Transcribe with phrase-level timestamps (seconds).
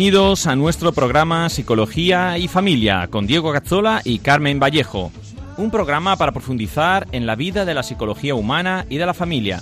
[0.00, 5.12] Bienvenidos a nuestro programa Psicología y Familia con Diego Cazzola y Carmen Vallejo.
[5.58, 9.60] Un programa para profundizar en la vida de la psicología humana y de la familia.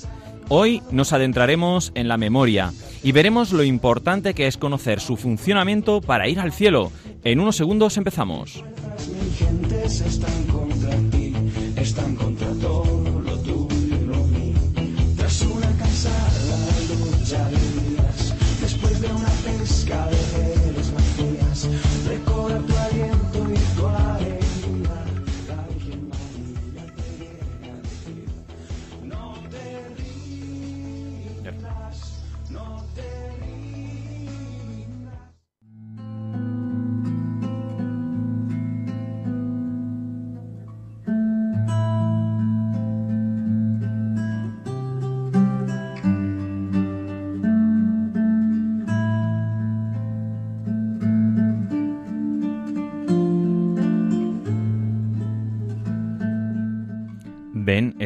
[0.48, 2.72] Hoy nos adentraremos en la memoria
[3.02, 6.92] y veremos lo importante que es conocer su funcionamiento para ir al cielo.
[7.24, 8.62] En unos segundos empezamos.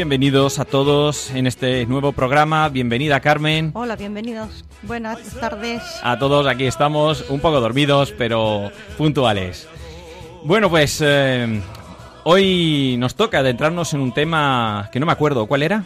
[0.00, 2.70] Bienvenidos a todos en este nuevo programa.
[2.70, 3.70] Bienvenida Carmen.
[3.74, 4.64] Hola, bienvenidos.
[4.84, 5.82] Buenas tardes.
[6.02, 9.68] A todos aquí estamos un poco dormidos, pero puntuales.
[10.42, 11.60] Bueno, pues eh,
[12.24, 15.46] hoy nos toca adentrarnos en un tema que no me acuerdo.
[15.46, 15.84] ¿Cuál era?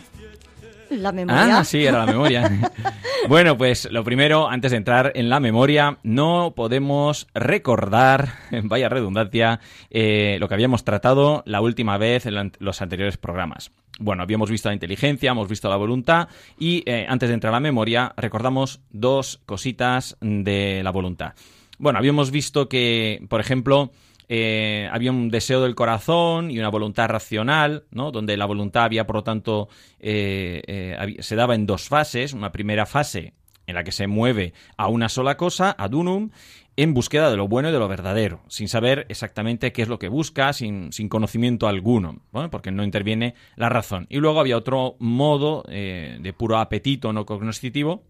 [0.97, 1.59] La memoria.
[1.59, 2.51] Ah, sí, era la memoria.
[3.29, 9.61] bueno, pues lo primero, antes de entrar en la memoria, no podemos recordar, vaya redundancia,
[9.91, 13.73] eh, lo que habíamos tratado la última vez en los anteriores programas.
[13.99, 16.29] Bueno, habíamos visto la inteligencia, hemos visto la voluntad
[16.59, 21.35] y eh, antes de entrar a la memoria recordamos dos cositas de la voluntad.
[21.79, 23.93] Bueno, habíamos visto que, por ejemplo,
[24.37, 28.11] eh, había un deseo del corazón y una voluntad racional, ¿no?
[28.11, 29.69] donde la voluntad había, por lo tanto,
[30.01, 32.33] eh, eh, se daba en dos fases.
[32.33, 33.35] Una primera fase
[33.69, 36.31] en la que se mueve a una sola cosa, ad unum,
[36.75, 40.01] en búsqueda de lo bueno y de lo verdadero, sin saber exactamente qué es lo
[40.01, 42.51] que busca, sin, sin conocimiento alguno, ¿no?
[42.51, 44.09] porque no interviene la razón.
[44.11, 48.03] Y luego había otro modo de puro apetito no cognoscitivo,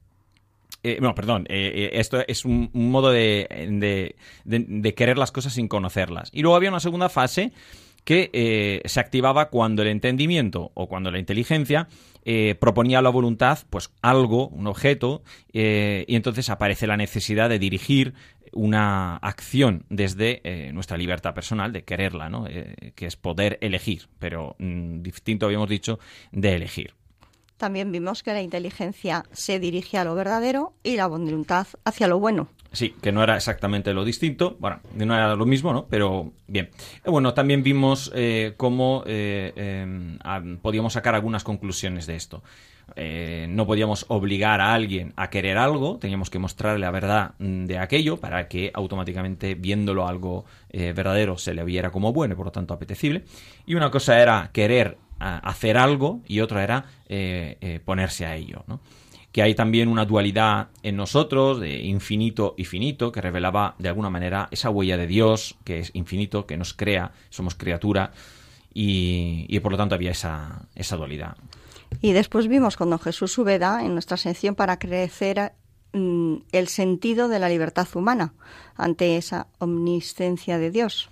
[0.84, 4.14] eh, no, perdón, eh, eh, esto es un, modo de,
[4.44, 6.28] de- querer las cosas sin conocerlas.
[6.32, 7.52] Y luego había una segunda fase
[8.04, 11.88] que eh, se activaba cuando el entendimiento o cuando la inteligencia
[12.58, 15.22] proponía a la voluntad pues algo, un objeto,
[15.52, 18.14] y entonces aparece la necesidad de dirigir
[18.52, 20.40] una acción desde
[20.72, 22.46] nuestra libertad personal, de quererla, ¿no?
[22.94, 25.98] Que es poder elegir, pero mm, distinto habíamos dicho
[26.32, 26.94] de elegir.
[27.56, 32.18] También vimos que la inteligencia se dirige a lo verdadero y la voluntad hacia lo
[32.18, 32.48] bueno.
[32.74, 35.86] Sí, que no era exactamente lo distinto, bueno, no era lo mismo, ¿no?
[35.86, 36.70] Pero bien.
[37.04, 42.42] Eh, Bueno, también vimos eh, cómo eh, ah, podíamos sacar algunas conclusiones de esto.
[43.48, 47.78] No podíamos obligar a alguien a querer algo, teníamos que mostrarle la verdad mm, de
[47.78, 52.52] aquello para que automáticamente viéndolo algo verdadero se le viera como bueno y por lo
[52.52, 53.24] tanto apetecible.
[53.64, 58.64] Y una cosa era querer hacer algo y otra era eh, eh, ponerse a ello,
[59.32, 64.10] que hay también una dualidad en nosotros de infinito y finito, que revelaba de alguna
[64.10, 68.12] manera esa huella de Dios, que es infinito, que nos crea, somos criatura,
[68.72, 71.36] y, por lo tanto había esa, esa dualidad.
[72.00, 75.52] Y después vimos cuando Jesús Úbeda, en nuestra sección para crecer
[75.92, 78.34] mm, el sentido de la libertad humana
[78.76, 81.08] ante esa omniscencia de Dios.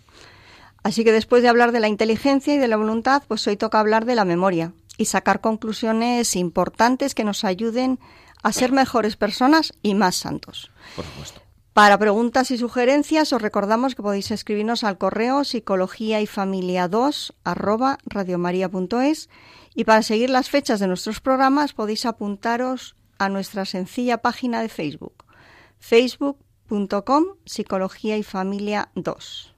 [0.83, 3.79] Así que después de hablar de la inteligencia y de la voluntad, pues hoy toca
[3.79, 7.99] hablar de la memoria y sacar conclusiones importantes que nos ayuden
[8.43, 10.71] a ser mejores personas y más santos.
[10.97, 11.41] Por supuesto.
[11.73, 17.33] Para preguntas y sugerencias os recordamos que podéis escribirnos al correo psicología y familia 2
[17.45, 19.31] arroba radiomaria.es
[19.75, 24.69] y para seguir las fechas de nuestros programas podéis apuntaros a nuestra sencilla página de
[24.69, 25.25] Facebook,
[25.79, 29.52] facebook.com psicología y familia 2.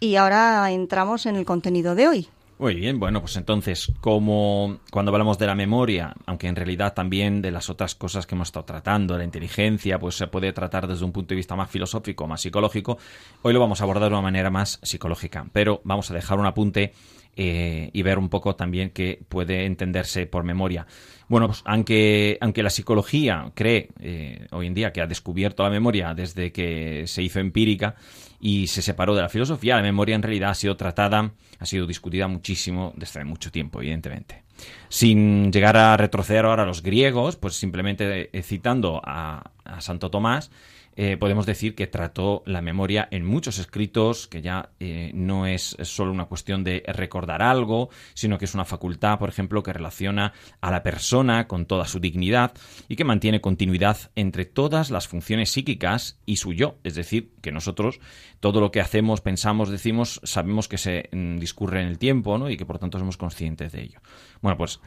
[0.00, 2.28] Y ahora entramos en el contenido de hoy.
[2.62, 7.42] Muy bien, bueno, pues entonces, como cuando hablamos de la memoria, aunque en realidad también
[7.42, 11.04] de las otras cosas que hemos estado tratando, la inteligencia, pues se puede tratar desde
[11.04, 12.98] un punto de vista más filosófico, más psicológico,
[13.42, 16.46] hoy lo vamos a abordar de una manera más psicológica, pero vamos a dejar un
[16.46, 16.92] apunte
[17.34, 20.86] eh, y ver un poco también qué puede entenderse por memoria.
[21.28, 25.70] Bueno, pues aunque, aunque la psicología cree eh, hoy en día que ha descubierto la
[25.70, 27.94] memoria desde que se hizo empírica
[28.38, 31.86] y se separó de la filosofía, la memoria en realidad ha sido tratada, ha sido
[31.86, 34.42] discutida muchísimo desde mucho tiempo, evidentemente.
[34.90, 39.50] Sin llegar a retroceder ahora a los griegos, pues simplemente eh, citando a
[39.80, 40.50] Santo Tomás,
[40.96, 45.76] eh, podemos decir que trató la memoria en muchos escritos, que ya eh, no es
[45.82, 50.32] solo una cuestión de recordar algo, sino que es una facultad, por ejemplo, que relaciona
[50.60, 52.52] a la persona con toda su dignidad
[52.88, 57.52] y que mantiene continuidad entre todas las funciones psíquicas y su yo, es decir, que
[57.52, 58.00] nosotros
[58.40, 62.50] todo lo que hacemos, pensamos, decimos, sabemos que se mm, discurre en el tiempo ¿no?
[62.50, 64.00] y que por tanto somos conscientes de ello.
[64.40, 64.80] Bueno, pues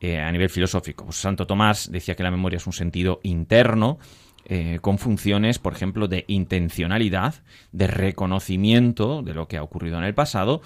[0.00, 3.98] eh, a nivel filosófico, pues Santo Tomás decía que la memoria es un sentido interno,
[4.48, 7.34] eh, con funciones, por ejemplo, de intencionalidad,
[7.72, 10.62] de reconocimiento de lo que ha ocurrido en el pasado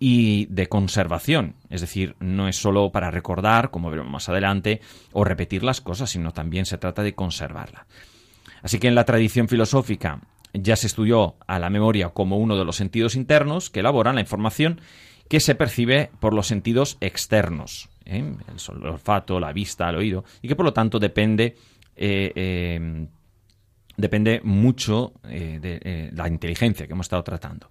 [0.00, 1.54] y de conservación.
[1.70, 4.80] Es decir, no es solo para recordar, como veremos más adelante,
[5.12, 7.86] o repetir las cosas, sino también se trata de conservarla.
[8.62, 10.20] Así que en la tradición filosófica
[10.52, 14.22] ya se estudió a la memoria como uno de los sentidos internos que elaboran la
[14.22, 14.80] información
[15.28, 18.18] que se percibe por los sentidos externos, ¿eh?
[18.18, 21.56] el olfato, la vista, el oído, y que por lo tanto depende
[21.96, 23.06] eh, eh,
[23.96, 27.70] depende mucho eh, de la inteligencia que hemos estado tratando.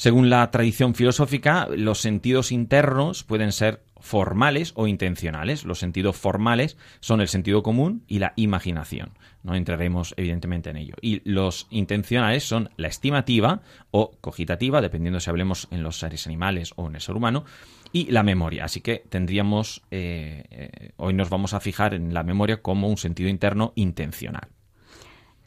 [0.00, 5.64] Según la tradición filosófica, los sentidos internos pueden ser formales o intencionales.
[5.66, 9.10] Los sentidos formales son el sentido común y la imaginación.
[9.42, 10.94] No entraremos evidentemente en ello.
[11.02, 13.60] Y los intencionales son la estimativa
[13.90, 17.44] o cogitativa, dependiendo si hablemos en los seres animales o en el ser humano,
[17.92, 18.64] y la memoria.
[18.64, 22.96] Así que tendríamos, eh, eh, hoy nos vamos a fijar en la memoria como un
[22.96, 24.48] sentido interno intencional.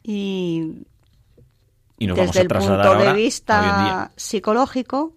[0.02, 0.84] Y,
[1.98, 5.14] nos desde vamos a el trasladar punto de ahora vista psicológico,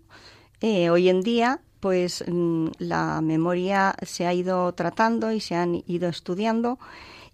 [0.62, 5.84] eh, hoy en día, pues mm, la memoria se ha ido tratando y se han
[5.86, 6.80] ido estudiando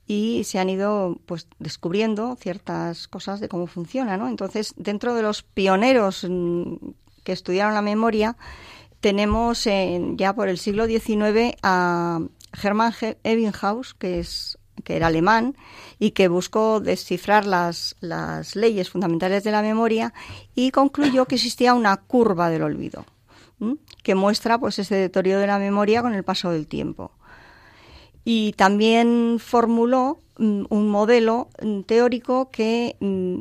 [0.08, 4.28] y se han ido pues descubriendo ciertas cosas de cómo funciona, ¿no?
[4.28, 6.74] Entonces, dentro de los pioneros mm,
[7.24, 8.36] que estudiaron la memoria,
[9.04, 12.22] tenemos en- ya por el siglo XIX a
[12.64, 15.56] Hermann He- Ebbinghaus, que es que era alemán
[16.00, 20.14] y que buscó descifrar las, las leyes fundamentales de la memoria
[20.56, 23.06] y concluyó que existía una curva del olvido
[24.04, 27.12] que muestra pues ese deterioro de la memoria con el paso del tiempo.
[28.26, 33.40] Y también formuló mm, un modelo mm, teórico que, mm,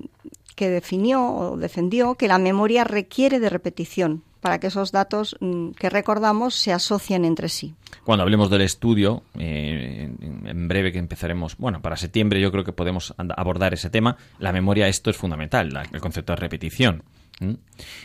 [0.55, 5.71] que definió o defendió que la memoria requiere de repetición para que esos datos mm,
[5.71, 7.75] que recordamos se asocien entre sí.
[8.05, 12.73] Cuando hablemos del estudio, eh, en, breve que empezaremos, bueno, para septiembre yo creo que
[12.73, 14.17] podemos abordar ese tema.
[14.41, 17.05] La memoria, esto es fundamental, el concepto de repetición.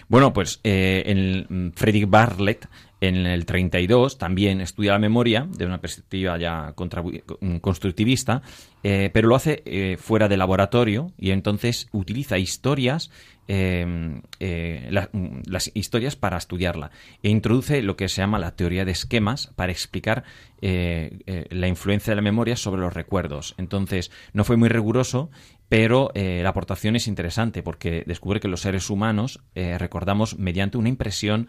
[0.08, 2.68] Bueno, pues eh, el, mm, Frederick Bartlett
[3.02, 8.42] en el 32 también estudia la memoria de una perspectiva ya mm, constructivista,
[8.84, 13.12] eh, pero lo hace eh, fuera de laboratorio y entonces utiliza historias,
[13.48, 18.86] eh, eh, mm, las historias para estudiarla e introduce lo que se llama la teoría
[18.86, 20.24] de esquemas para explicar
[20.60, 23.54] la influencia de la memoria sobre los recuerdos.
[23.60, 25.30] Entonces, no fue muy riguroso,
[25.70, 31.48] pero la aportación es interesante porque descubre que los seres humanos recordamos mediante una impresión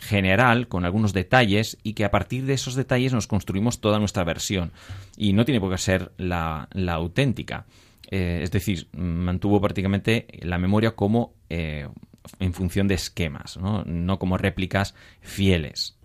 [0.00, 4.24] general con algunos detalles y que a partir de esos detalles nos construimos toda nuestra
[4.24, 4.72] versión
[5.16, 7.66] y no tiene por qué ser la, auténtica.
[8.10, 11.86] Eh, es decir, mantuvo prácticamente la memoria como eh,
[12.38, 13.84] en función de esquemas, ¿no?
[13.84, 15.96] no como réplicas fieles.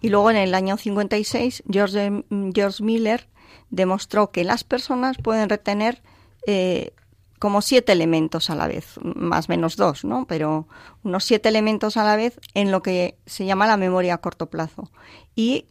[0.00, 3.28] Y luego en el año 56, George, mm, George Miller
[3.70, 6.02] demostró que las personas pueden retener
[6.46, 6.92] eh,
[7.38, 10.26] como siete elementos a la vez, más menos dos, ¿no?
[10.26, 10.66] Pero
[11.02, 14.46] unos siete elementos a la vez en lo que se llama la memoria a corto
[14.46, 14.90] plazo.
[15.34, 15.66] Y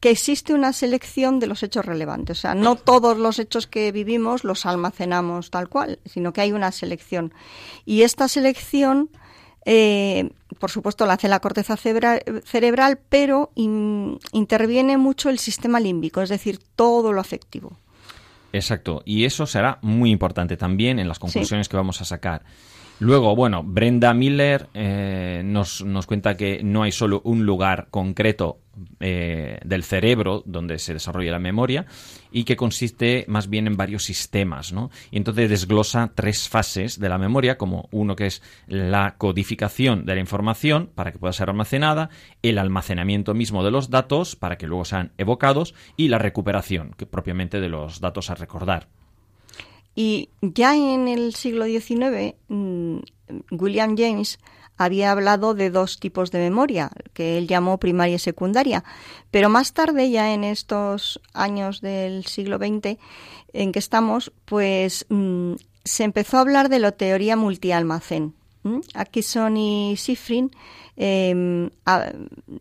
[0.00, 2.38] que existe una selección de los hechos relevantes.
[2.38, 6.52] O sea, no todos los hechos que vivimos los almacenamos tal cual, sino que hay
[6.52, 7.34] una selección.
[7.84, 9.10] Y esta selección,
[9.66, 16.30] eh, por supuesto, la hace la corteza cerebral, pero interviene mucho el sistema límbico, es
[16.30, 17.76] decir, todo lo afectivo.
[18.52, 22.42] Exacto, y eso será muy importante también en las conclusiones que vamos a sacar.
[22.98, 28.59] Luego, bueno, Brenda Miller eh, nos, nos, cuenta que no hay solo un lugar concreto
[29.00, 31.86] eh, del cerebro donde se desarrolla la memoria
[32.30, 34.90] y que consiste más bien en varios sistemas, ¿no?
[35.10, 40.14] Y entonces desglosa tres fases de la memoria, como uno que es la codificación de
[40.14, 42.10] la información para que pueda ser almacenada,
[42.42, 47.06] el almacenamiento mismo de los datos para que luego sean evocados y la recuperación, que
[47.06, 48.88] propiamente de los datos a recordar.
[49.94, 52.98] Y ya en el siglo XIX, mm,
[53.50, 54.38] William James
[54.80, 58.82] había hablado de dos tipos de memoria, que él llamó primaria y secundaria.
[59.30, 62.96] Pero más tarde, ya en estos años del siglo XX
[63.52, 65.52] en que estamos, pues mm,
[65.84, 68.34] se empezó a hablar de la teoría multialmacén.
[68.94, 70.50] Atkinson y Sifrin
[70.96, 71.68] em,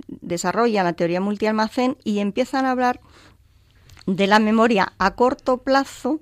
[0.08, 3.00] desarrollan la teoría multialmacén y empiezan a hablar
[4.06, 6.20] de la memoria a corto plazo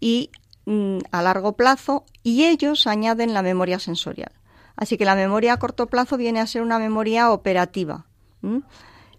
[0.00, 0.30] y
[0.64, 4.37] mm, a largo plazo y ellos añaden la memoria sensorial.
[4.78, 8.06] Así que la memoria a corto plazo viene a ser una memoria operativa,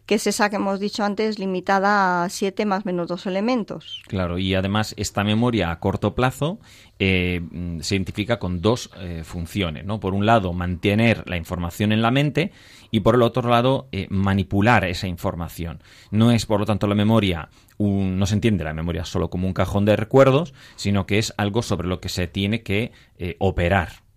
[0.06, 4.02] que es esa que hemos dicho antes, limitada a siete más menos dos elementos.
[4.08, 6.60] Claro, y además esta memoria a corto plazo
[6.98, 10.00] eh, mm, se identifica con dos eh, funciones, ¿no?
[10.00, 12.54] Por un lado, mantener la información en la mente
[12.90, 15.84] y por el otro lado, eh, manipular esa información.
[16.10, 19.54] No es, por lo tanto, la memoria no se entiende la memoria solo como un
[19.54, 22.94] cajón de recuerdos, sino que es algo sobre lo que se tiene que
[23.40, 24.09] operar.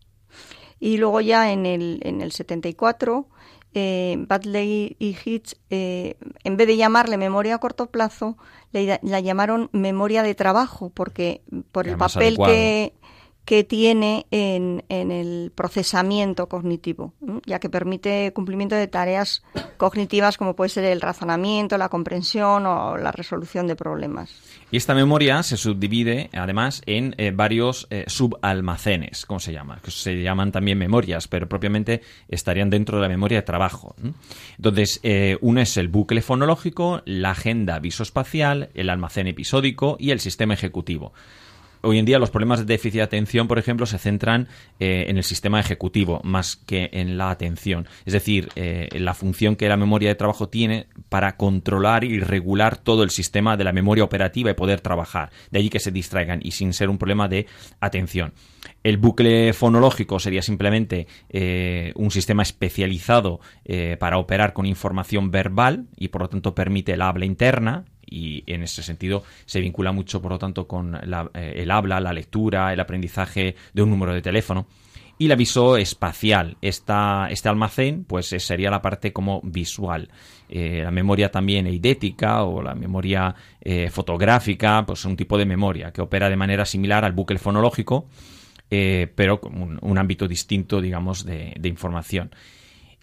[0.82, 3.28] Y luego ya en el, en el 74,
[3.72, 8.36] eh, Badley y Hitch, eh, en vez de llamarle memoria a corto plazo,
[8.72, 12.94] la llamaron memoria de trabajo, porque por el papel que,
[13.44, 17.12] que tiene en, en el procesamiento cognitivo,
[17.44, 19.42] ya que permite cumplimiento de tareas
[19.76, 24.32] cognitivas como puede ser el razonamiento, la comprensión o la resolución de problemas.
[24.70, 29.80] Y esta memoria se subdivide además en eh, varios eh, subalmacenes, ¿cómo se llama?
[29.88, 33.96] Se llaman también memorias, pero propiamente estarían dentro de la memoria de trabajo.
[34.56, 40.20] Entonces, eh, uno es el bucle fonológico, la agenda visoespacial, el almacén episódico y el
[40.20, 41.12] sistema ejecutivo
[41.82, 44.48] hoy en día los problemas de déficit de atención, por ejemplo, se centran
[44.80, 47.86] eh, en el sistema ejecutivo más que en la atención.
[48.04, 52.78] Es decir, eh, la función que la memoria de trabajo tiene para controlar y regular
[52.78, 55.30] todo el sistema de la memoria operativa y poder trabajar.
[55.50, 57.46] De allí que se distraigan y sin ser un problema de
[57.80, 58.32] atención.
[58.84, 63.40] El bucle fonológico sería simplemente eh, un sistema especializado
[63.98, 68.62] para operar con información verbal y por lo tanto permite el habla interna y en
[68.62, 72.80] ese sentido se vincula mucho, por lo tanto, con eh, el habla, la lectura, el
[72.80, 74.66] aprendizaje de un número de teléfono.
[75.18, 80.08] Y la visoespacial, esta, este almacén, pues sería la parte como visual.
[80.48, 85.92] Eh, la memoria también eidética o la memoria eh, fotográfica, pues un tipo de memoria
[85.92, 88.08] que opera de manera similar al bucle fonológico,
[88.68, 92.30] pero con un, ámbito distinto, digamos, de información.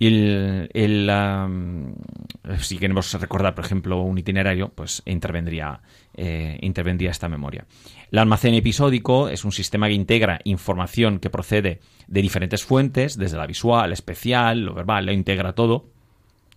[0.01, 1.93] Y el,
[2.59, 5.81] si queremos recordar, por ejemplo, un itinerario, pues intervendría,
[6.13, 7.65] eh, intervendría esta memoria.
[8.09, 13.35] El almacén episódico es un sistema que integra información que procede de diferentes fuentes, desde
[13.35, 15.85] la visual, especial, lo verbal, lo integra todo.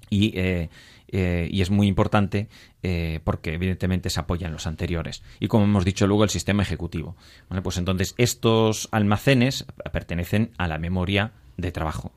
[0.08, 0.68] Y, eh,
[1.08, 2.48] eh, y es muy importante
[3.24, 5.22] porque evidentemente se apoya en los anteriores.
[5.38, 7.16] Y como hemos dicho luego, el sistema ejecutivo.
[7.62, 12.12] Pues entonces estos almacenes pertenecen a la memoria de trabajo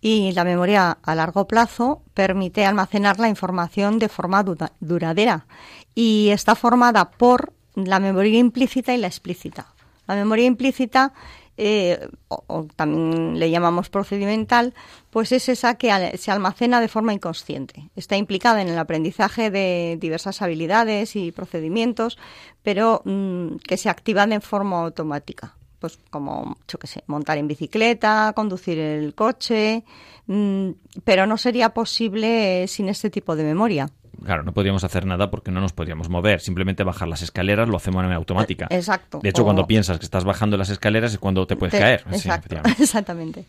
[0.00, 4.44] y la memoria a largo plazo permite almacenar la información de forma
[4.80, 5.46] duradera
[5.94, 9.74] y está formada por la memoria implícita y la explícita.
[10.06, 11.12] La memoria implícita,
[11.56, 14.74] eh, o, también le llamamos procedimental,
[15.10, 17.90] pues es esa que se almacena de forma inconsciente.
[17.96, 22.18] Está implicada en el aprendizaje de diversas habilidades y procedimientos,
[22.62, 27.48] pero mm, que se activa de forma automática pues como, yo qué sé, montar en
[27.48, 29.84] bicicleta, conducir el coche,
[30.26, 30.70] mm,
[31.04, 33.90] pero no sería posible sin este tipo de memoria.
[34.24, 36.40] Claro, no podríamos hacer nada porque no nos podríamos mover.
[36.40, 38.66] Simplemente bajar las escaleras lo hacemos en automática.
[38.70, 39.20] Eh, exacto.
[39.22, 42.04] De hecho, cuando piensas que estás bajando las escaleras es cuando te puedes caer.
[42.10, 43.44] Exacto, exactamente.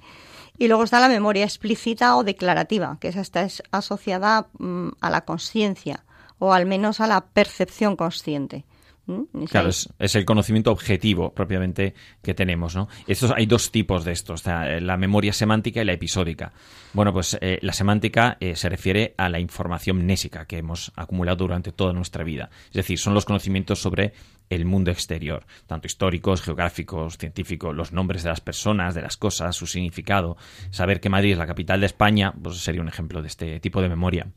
[0.57, 5.21] Y luego está la memoria explícita o declarativa, que esta es asociada mm, a la
[5.21, 6.03] conciencia
[6.39, 8.65] o al menos a la percepción consciente.
[9.07, 9.45] ¿Mm?
[9.45, 12.89] Claro, es el conocimiento objetivo propiamente que tenemos, ¿no?
[13.07, 16.51] Estos, hay dos tipos de estos, o sea, eh, la memoria semántica y la episódica.
[16.93, 21.37] Bueno, pues eh, la semántica eh, se refiere a la información mnésica que hemos acumulado
[21.37, 22.49] durante toda nuestra vida.
[22.67, 24.13] Es decir, son los conocimientos sobre
[24.49, 29.55] el mundo exterior, tanto históricos, geográficos, científicos, los nombres de las personas, de las cosas,
[29.55, 30.37] su significado.
[30.69, 33.81] Saber que Madrid es la capital de España, pues sería un ejemplo de este tipo
[33.81, 34.27] de memoria.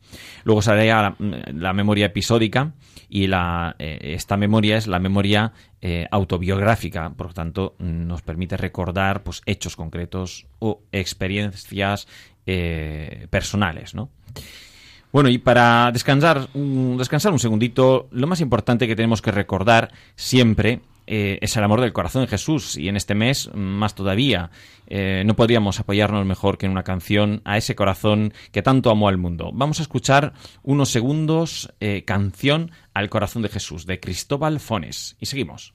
[0.44, 2.72] Luego sería la, memoria episódica
[3.08, 8.56] y la, eh, esta memoria es la memoria eh, autobiográfica, por lo tanto nos permite
[8.56, 12.06] recordar pues, hechos concretos o experiencias
[12.46, 14.10] eh, personales, ¿no?
[15.12, 20.80] Bueno, y para descansar descansar un segundito, lo más importante que tenemos que recordar siempre
[21.12, 22.76] eh, es el amor del corazón de Jesús.
[22.76, 24.50] Y en este mes, más todavía,
[24.86, 29.08] eh, no podríamos apoyarnos mejor que en una canción a ese corazón que tanto amó
[29.08, 29.50] al mundo.
[29.52, 35.16] Vamos a escuchar unos segundos eh, canción al corazón de Jesús de Cristóbal Fones.
[35.18, 35.74] Y seguimos.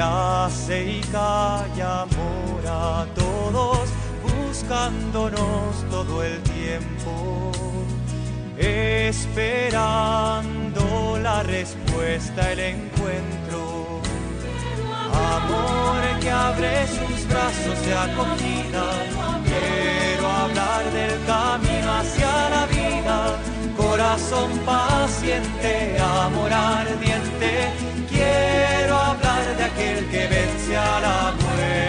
[0.00, 3.88] hace y calla amor a todos,
[4.22, 7.52] buscándonos todo el tiempo,
[8.56, 9.98] esperando
[11.22, 14.00] la respuesta, el encuentro.
[15.12, 18.84] Amor que abre sus brazos de acogida.
[19.44, 23.38] Quiero hablar del camino hacia la vida.
[23.76, 27.87] Corazón paciente, amor ardiente.
[30.28, 31.88] Vence a la muerte.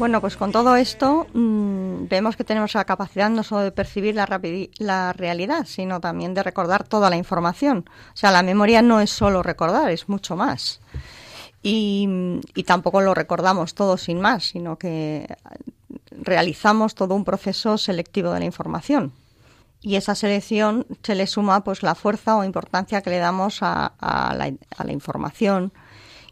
[0.00, 1.69] Bueno, pues con todo esto mm,
[2.10, 4.40] vemos que tenemos la capacidad no solo de percibir la,
[4.78, 7.88] la realidad, sino también de recordar toda la información.
[8.12, 10.80] O sea, la memoria no es solo recordar, es mucho más.
[11.62, 12.08] Y,
[12.66, 15.26] tampoco lo recordamos todo sin más, sino que
[16.10, 19.12] realizamos todo un proceso selectivo de la información.
[19.82, 23.92] Y esa selección se le suma pues la fuerza o importancia que le damos a
[24.36, 25.72] la información,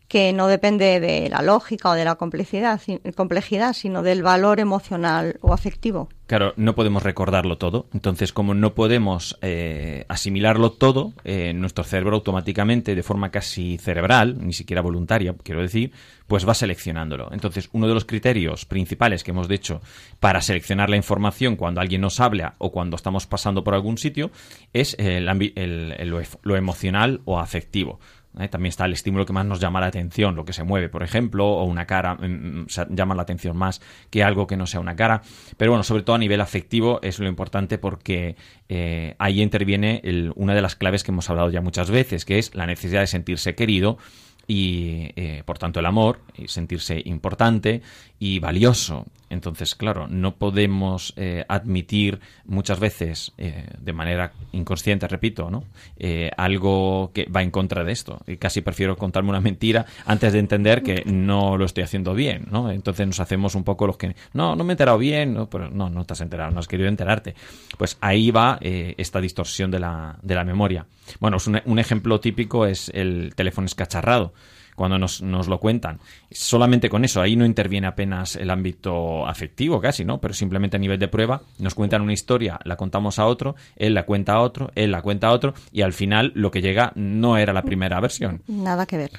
[0.09, 2.81] que no depende de la lógica o de la complejidad,
[3.15, 6.09] complejidad, sino del valor emocional o afectivo.
[6.27, 7.87] Claro, no podemos recordarlo todo.
[7.95, 14.37] Entonces, como no podemos eh, asimilarlo todo, eh, nuestro cerebro automáticamente, de forma casi cerebral,
[14.47, 15.93] ni siquiera voluntaria, quiero decir,
[16.27, 17.31] pues va seleccionándolo.
[17.33, 19.81] Entonces, uno de los criterios principales que hemos hecho
[20.21, 24.31] para seleccionar la información cuando alguien nos habla o cuando estamos pasando por algún sitio
[24.73, 28.01] es el el- lo emocional o afectivo.
[28.39, 28.49] ¿Eh?
[28.49, 31.03] También está el estímulo que más nos llama la atención, lo que se mueve, por
[31.03, 34.81] ejemplo, o una cara, mm, mm, llama la atención más que algo que no sea
[34.81, 35.23] una cara.
[35.57, 38.37] Pero bueno, sobre todo a nivel afectivo es lo importante porque
[38.69, 40.03] eh, ahí interviene
[40.35, 43.07] una de las claves que hemos hablado ya muchas veces, que es la necesidad de
[43.07, 43.99] sentirse querido
[44.47, 47.83] y eh, por tanto el amor y sentirse importante
[48.19, 49.05] y valioso.
[49.31, 55.65] Entonces, claro, no podemos eh, admitir muchas veces, eh, de manera inconsciente, repito, ¿no?
[55.99, 58.21] Eh, algo que va en contra de esto.
[58.27, 62.47] Y casi prefiero contarme una mentira antes de entender que no lo estoy haciendo bien,
[62.51, 62.71] ¿no?
[62.71, 65.71] Entonces nos hacemos un poco los que, no, no me he enterado bien, no, pero
[65.71, 67.35] no, no te has enterado, no has querido enterarte.
[67.77, 70.87] Pues ahí va esta distorsión de la, de la memoria.
[71.21, 74.33] Bueno, un, un ejemplo típico es el teléfono escacharrado
[74.79, 76.01] cuando nos, nos, lo cuentan.
[76.31, 80.19] Solamente con eso, ahí no interviene apenas el ámbito afectivo casi, ¿no?
[80.21, 83.93] Pero simplemente a nivel de prueba nos cuentan una historia, la contamos a otro, él
[83.93, 86.93] la cuenta a otro, él la cuenta a otro y al final lo que llega
[86.95, 88.43] no era la primera versión.
[88.47, 89.11] Nada que ver.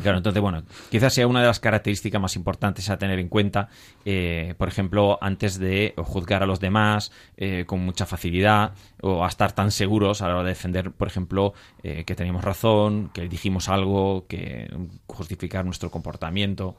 [0.00, 3.68] Claro, entonces, bueno, quizás sea una de las características más importantes a tener en cuenta,
[4.04, 8.72] eh, por ejemplo, antes de juzgar a los demás eh, con mucha facilidad
[9.02, 12.44] o a estar tan seguros a la hora de defender, por ejemplo, eh, que teníamos
[12.44, 14.70] razón, que dijimos algo, que
[15.06, 16.76] justificar nuestro comportamiento.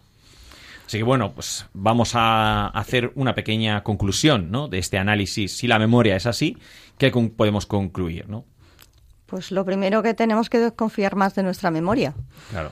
[0.86, 4.67] Así que bueno, pues vamos a hacer una pequeña conclusión ¿no?
[4.67, 5.56] de este análisis.
[5.56, 6.58] Si la memoria es así,
[6.98, 8.28] ¿qué podemos concluir?
[8.28, 8.45] ¿no?
[9.28, 12.15] Pues lo primero que tenemos que desconfiar más de nuestra memoria.
[12.50, 12.72] Claro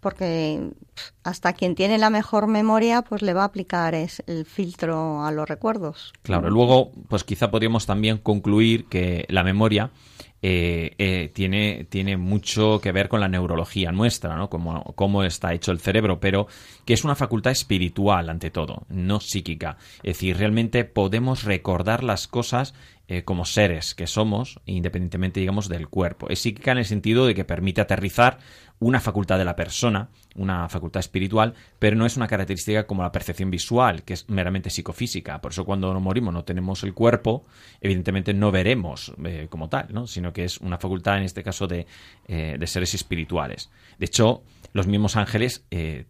[0.00, 0.70] porque
[1.22, 5.30] hasta quien tiene la mejor memoria pues le va a aplicar es el filtro a
[5.30, 6.12] los recuerdos.
[6.22, 9.90] Claro, luego pues quizá podríamos también concluir que la memoria
[10.44, 14.50] eh, eh, tiene, tiene mucho que ver con la neurología nuestra, ¿no?
[14.50, 16.48] Como, cómo está hecho el cerebro, pero
[16.84, 19.76] que es una facultad espiritual ante todo, no psíquica.
[19.98, 22.74] Es decir, realmente podemos recordar las cosas
[23.06, 26.28] eh, como seres que somos, independientemente, digamos, del cuerpo.
[26.28, 28.38] Es psíquica en el sentido de que permite aterrizar
[28.82, 33.12] una facultad de la persona, una facultad espiritual, pero no es una característica como la
[33.12, 35.40] percepción visual, que es meramente psicofísica.
[35.40, 37.44] Por eso cuando nos morimos no tenemos el cuerpo,
[37.80, 40.08] evidentemente no veremos eh, como tal, ¿no?
[40.08, 41.86] sino que es una facultad, en este caso, de,
[42.26, 43.70] eh, de seres espirituales.
[44.00, 44.42] De hecho,
[44.72, 46.06] los mismos ángeles eh,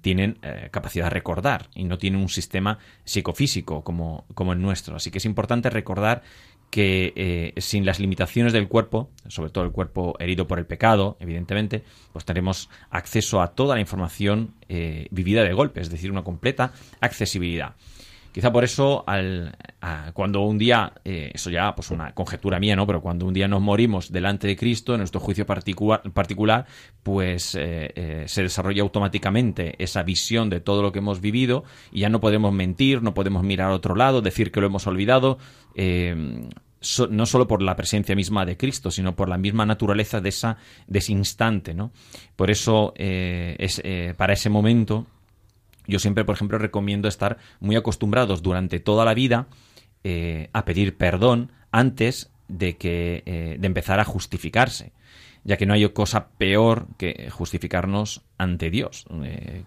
[0.00, 0.38] tienen
[0.70, 4.96] capacidad de recordar y no tienen un sistema psicofísico como, como el nuestro.
[4.96, 6.22] Así que es importante recordar
[6.70, 11.16] que eh, sin las limitaciones del cuerpo, sobre todo el cuerpo herido por el pecado,
[11.20, 16.24] evidentemente, pues tenemos acceso a toda la información eh, vivida de golpe, es decir, una
[16.24, 17.74] completa accesibilidad.
[18.36, 19.02] Quizá por eso,
[20.12, 22.86] cuando un día, eh, eso ya, pues una conjetura mía, ¿no?
[22.86, 26.66] Pero cuando un día nos morimos delante de Cristo, en nuestro juicio particular, particular
[27.02, 32.20] pues se desarrolla automáticamente esa visión de todo lo que hemos vivido y ya no
[32.20, 35.38] podemos mentir, no podemos mirar a otro lado, decir que lo hemos olvidado,
[37.08, 40.58] no solo por la presencia misma de Cristo, sino por la misma naturaleza de, esa,
[40.86, 41.72] de ese instante.
[41.72, 41.90] ¿no?
[42.36, 45.06] Por eso, eh, es, eh, para ese momento,
[45.86, 49.46] yo siempre, por ejemplo, recomiendo estar muy acostumbrados durante toda la vida
[50.04, 54.92] eh, a pedir perdón antes de, que, de empezar a justificarse
[55.42, 59.06] ya que no hay cosa peor que justificarnos ante Dios,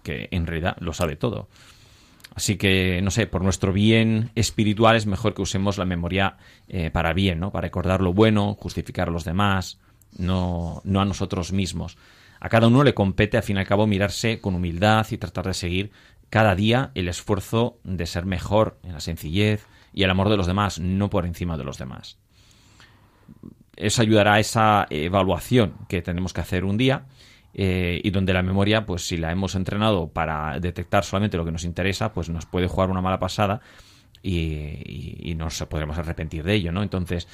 [0.02, 1.48] que en realidad lo sabe todo.
[2.34, 6.36] Así que, no sé, por nuestro bien espiritual es mejor que usemos la memoria
[6.68, 7.50] eh, para bien, ¿no?
[7.50, 9.78] Para recordar lo bueno, justificar a los demás,
[10.16, 11.96] no, no a nosotros mismos.
[12.40, 15.46] A cada uno le compete, al fin y al cabo, mirarse con humildad y tratar
[15.46, 15.92] de seguir
[16.30, 20.46] cada día el esfuerzo de ser mejor en la sencillez y el amor de los
[20.46, 22.18] demás, no por encima de los demás.
[23.76, 27.06] Eso ayudará a esa evaluación que tenemos que hacer un día
[27.52, 31.52] eh, y donde la memoria, pues si la hemos entrenado para detectar solamente lo que
[31.52, 33.60] nos interesa, pues nos puede jugar una mala pasada
[34.22, 36.82] y, nos podremos arrepentir de ello, ¿no?
[36.82, 37.26] Entonces,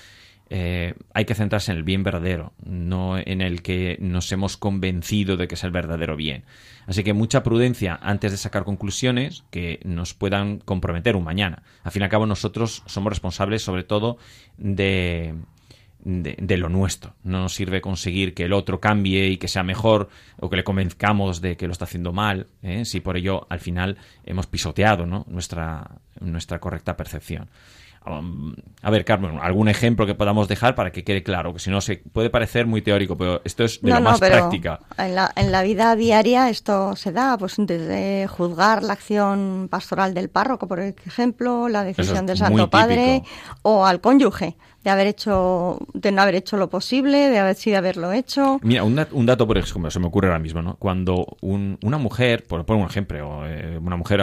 [0.49, 5.37] eh, hay que centrarse en el bien verdadero, no en el que nos hemos convencido
[5.37, 6.45] de que es el verdadero bien.
[6.87, 11.63] Así que mucha prudencia antes de sacar conclusiones que nos puedan comprometer un mañana.
[11.83, 14.19] Al fin y al cabo, nosotros somos responsables sobre todo
[14.57, 15.35] de,
[16.07, 17.15] de, lo nuestro.
[17.25, 20.65] No nos sirve conseguir que el otro cambie y que sea mejor o que le
[20.65, 22.85] convenzcamos de que lo está haciendo mal, ¿eh?
[22.85, 27.49] si por ello al final hemos pisoteado nuestra, nuestra correcta percepción.
[28.07, 31.81] A ver, Carmen, algún ejemplo que podamos dejar para que quede claro, que si no
[31.81, 34.79] se puede parecer muy teórico, pero esto es de lo más práctica.
[34.97, 40.15] En la, en la vida diaria esto se da, pues desde juzgar la acción pastoral
[40.15, 43.25] del párroco, por ejemplo, la decisión del Santo Padre,
[43.63, 47.79] o al cónyuge de haber hecho, de no haber hecho lo posible, de haber sido
[47.79, 48.61] haberlo hecho.
[48.63, 48.95] Mira, un,
[49.27, 50.77] dato, por ejemplo, se me ocurre ahora mismo, ¿no?
[50.77, 54.23] Cuando una mujer, por poner un ejemplo, eh, una mujer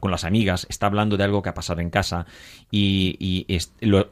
[0.00, 2.26] con las amigas está hablando de algo que ha pasado en casa
[2.72, 3.46] y,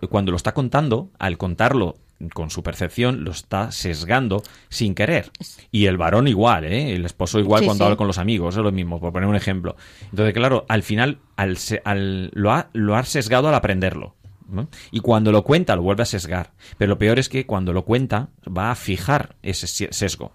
[0.08, 1.96] cuando lo está contando, al contarlo
[2.32, 5.32] con su percepción lo está sesgando sin querer.
[5.72, 6.94] Y el varón igual, ¿eh?
[6.94, 9.74] El esposo igual cuando habla con los amigos, es lo mismo, por poner un ejemplo.
[10.11, 14.14] Entonces, claro, al final al, al, lo, ha, lo ha sesgado al aprenderlo.
[14.90, 16.52] Y cuando lo cuenta lo vuelve a sesgar.
[16.76, 20.32] Pero lo peor es que cuando lo cuenta va a fijar ese sesgo.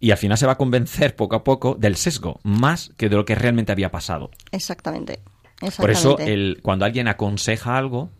[0.00, 3.16] y al final se va a convencer poco a poco del sesgo, más que de
[3.16, 4.30] lo que realmente había pasado.
[4.52, 5.20] Exactamente.
[5.60, 6.32] Por eso, exactamente.
[6.34, 8.10] el, cuando alguien aconseja algo,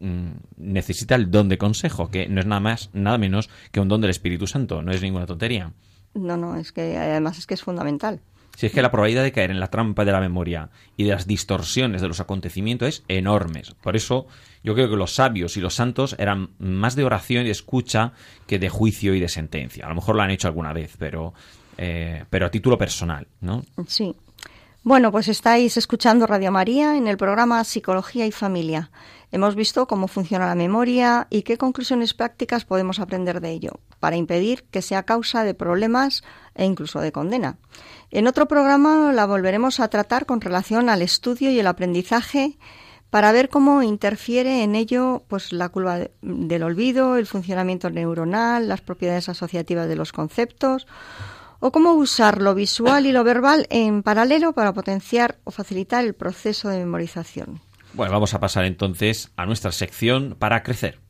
[0.00, 3.88] mm, necesita el don de consejo, que no es nada más, nada menos que un
[3.88, 5.72] don del Espíritu Santo, no es ninguna tontería.
[6.14, 8.20] No, no, es que además es que es fundamental.
[8.58, 11.10] Si es que la probabilidad de caer en la trampa de la memoria y de
[11.10, 13.62] las distorsiones de los acontecimientos es enorme.
[13.80, 14.26] Por eso
[14.64, 18.14] yo creo que los sabios y los santos eran más de oración y de escucha
[18.48, 19.86] que de juicio y de sentencia.
[19.86, 21.34] A lo mejor lo han hecho alguna vez, pero,
[21.76, 23.62] eh, pero a título personal, ¿no?
[23.86, 24.16] Sí.
[24.82, 28.90] Bueno, pues estáis escuchando Radio María en el programa Psicología y Familia.
[29.30, 34.16] Hemos visto cómo funciona la memoria y qué conclusiones prácticas podemos aprender de ello para
[34.16, 36.22] impedir que sea causa de problemas
[36.54, 37.58] e incluso de condena.
[38.10, 42.56] En otro programa la volveremos a tratar con relación al estudio y el aprendizaje
[43.10, 48.68] para ver cómo interfiere en ello pues la curva de- del olvido, el funcionamiento neuronal,
[48.68, 50.86] las propiedades asociativas de los conceptos
[51.60, 56.14] o cómo usar lo visual y lo verbal en paralelo para potenciar o facilitar el
[56.14, 57.60] proceso de memorización.
[57.98, 61.00] Bueno, vamos a pasar entonces a nuestra sección para crecer.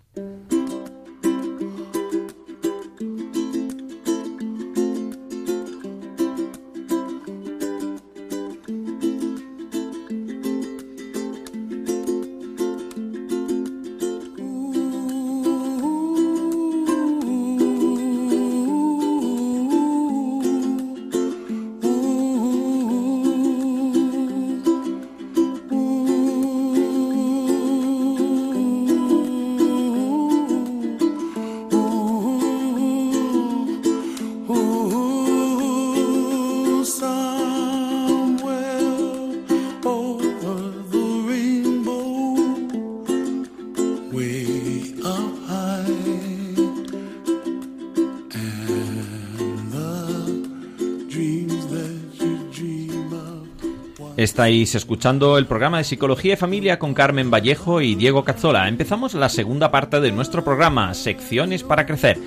[54.18, 58.66] Estáis escuchando el programa de Psicología y Familia con Carmen Vallejo y Diego Cazzola.
[58.66, 62.18] Empezamos la segunda parte de nuestro programa, Secciones para Crecer.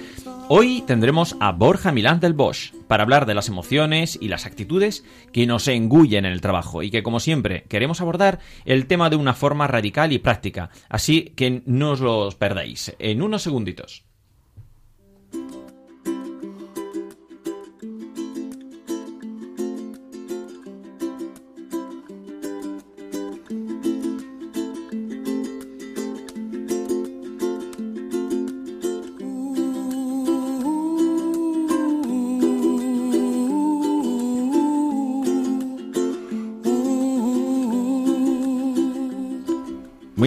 [0.47, 5.03] Hoy tendremos a Borja Milán del Bosch para hablar de las emociones y las actitudes
[5.33, 9.17] que nos engullen en el trabajo y que, como siempre, queremos abordar el tema de
[9.17, 10.69] una forma radical y práctica.
[10.87, 12.95] Así que no os los perdáis.
[12.99, 14.05] En unos segunditos.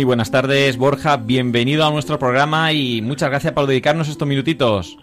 [0.04, 1.16] Muy buenas tardes, Borja.
[1.16, 4.98] Bienvenido a nuestro programa y muchas gracias por dedicarnos estos minutitos.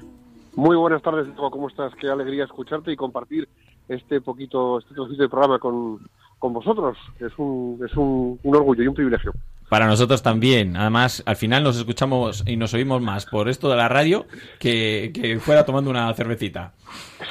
[0.55, 1.25] Muy buenas tardes.
[1.35, 1.91] ¿Cómo estás?
[1.99, 3.49] Qué alegría escucharte y compartir
[3.89, 6.99] este poquito, este trocito de programa con, con vosotros.
[7.19, 9.33] Es un, es un, un orgullo y un privilegio.
[9.69, 10.77] Para nosotros también.
[10.77, 14.27] Además, al final nos escuchamos y nos oímos más por esto de la radio
[14.59, 16.73] que, que fuera tomando una cervecita.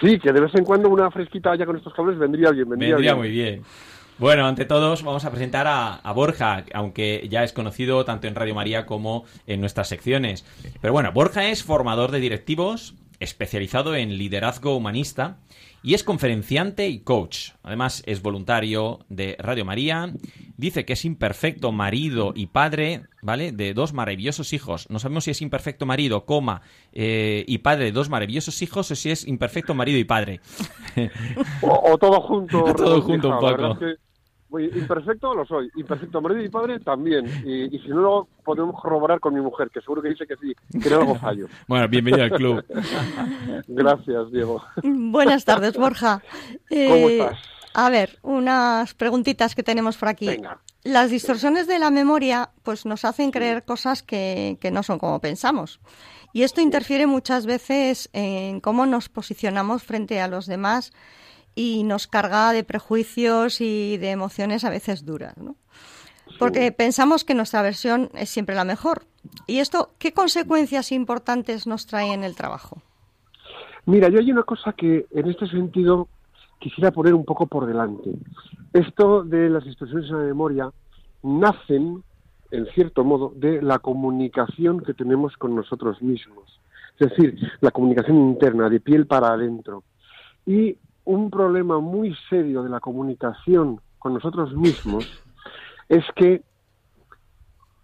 [0.00, 2.96] Sí, que de vez en cuando una fresquita allá con estos cables vendría bien, vendría,
[2.96, 3.18] Vendría bien.
[3.22, 3.62] muy bien.
[4.20, 8.34] Bueno, ante todos vamos a presentar a, a Borja, aunque ya es conocido tanto en
[8.34, 10.44] Radio María como en nuestras secciones.
[10.82, 15.38] Pero bueno, Borja es formador de directivos, especializado en liderazgo humanista
[15.82, 17.52] y es conferenciante y coach.
[17.62, 20.12] Además es voluntario de Radio María.
[20.58, 23.52] Dice que es imperfecto marido y padre, ¿vale?
[23.52, 24.90] De dos maravillosos hijos.
[24.90, 26.60] No sabemos si es imperfecto marido, coma,
[26.92, 30.40] eh, y padre de dos maravillosos hijos o si es imperfecto marido y padre.
[31.62, 32.64] O, o todo junto.
[32.74, 33.78] Todo junto un poco.
[34.58, 35.70] Imperfecto lo soy.
[35.76, 37.26] Imperfecto marido y padre también.
[37.44, 40.36] Y, y si no, lo podemos corroborar con mi mujer, que seguro que dice que
[40.36, 41.46] sí, que algo fallo.
[41.68, 42.64] Bueno, bienvenido al club.
[43.68, 44.62] Gracias, Diego.
[44.82, 46.22] Buenas tardes, Borja.
[46.48, 47.38] ¿Cómo Eh, estás?
[47.74, 50.26] A ver, unas preguntitas que tenemos por aquí.
[50.26, 50.58] Venga.
[50.82, 55.20] Las distorsiones de la memoria pues nos hacen creer cosas que, que no son como
[55.20, 55.78] pensamos.
[56.32, 60.92] Y esto interfiere muchas veces en cómo nos posicionamos frente a los demás
[61.54, 65.56] y nos carga de prejuicios y de emociones a veces duras, ¿no?
[66.38, 69.02] Porque pensamos que nuestra versión es siempre la mejor.
[69.46, 72.80] ¿Y esto qué consecuencias importantes nos trae en el trabajo?
[73.86, 76.08] Mira, yo hay una cosa que en este sentido
[76.58, 78.10] quisiera poner un poco por delante.
[78.72, 80.70] Esto de las distorsiones en la memoria
[81.22, 82.02] nacen,
[82.50, 86.60] en cierto modo, de la comunicación que tenemos con nosotros mismos.
[86.98, 89.82] Es decir, la comunicación interna, de piel para adentro.
[90.46, 95.06] Y un problema muy serio de la comunicación con nosotros mismos
[95.88, 96.42] es que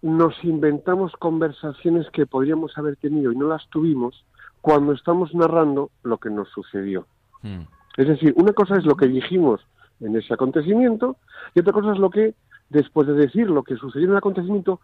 [0.01, 4.25] nos inventamos conversaciones que podríamos haber tenido y no las tuvimos
[4.61, 7.05] cuando estamos narrando lo que nos sucedió.
[7.41, 7.61] Mm.
[7.97, 9.61] Es decir, una cosa es lo que dijimos
[9.99, 11.17] en ese acontecimiento
[11.55, 12.35] y otra cosa es lo que,
[12.69, 14.79] después de decir lo que sucedió en el acontecimiento,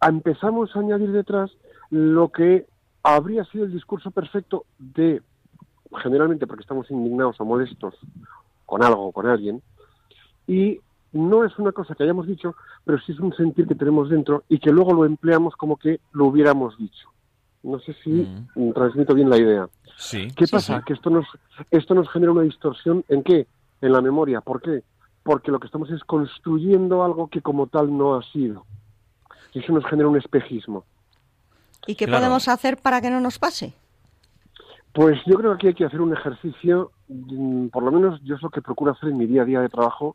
[0.00, 1.50] empezamos a añadir detrás
[1.90, 2.66] lo que
[3.02, 5.22] habría sido el discurso perfecto de,
[5.94, 7.94] generalmente porque estamos indignados o molestos
[8.66, 9.62] con algo o con alguien,
[10.46, 10.80] y
[11.12, 12.54] no es una cosa que hayamos dicho,
[12.84, 16.00] pero sí es un sentir que tenemos dentro y que luego lo empleamos como que
[16.12, 17.08] lo hubiéramos dicho.
[17.62, 18.10] No sé si
[18.56, 18.72] Mm.
[18.72, 19.68] transmito bien la idea.
[19.96, 20.28] Sí.
[20.36, 20.78] ¿Qué sí, pasa?
[20.78, 20.84] sí.
[20.86, 21.24] Que esto nos,
[21.70, 23.46] esto nos genera una distorsión en qué?
[23.80, 24.40] En la memoria.
[24.40, 24.82] ¿Por qué?
[25.22, 28.66] Porque lo que estamos es construyendo algo que como tal no ha sido.
[29.54, 30.84] Y eso nos genera un espejismo.
[31.86, 32.22] ¿Y qué Claro.
[32.22, 33.72] podemos hacer para que no nos pase?
[34.94, 38.36] Pues yo creo que aquí hay que hacer un ejercicio, mm, por lo menos yo
[38.36, 40.14] es lo que procuro hacer en mi día a día de trabajo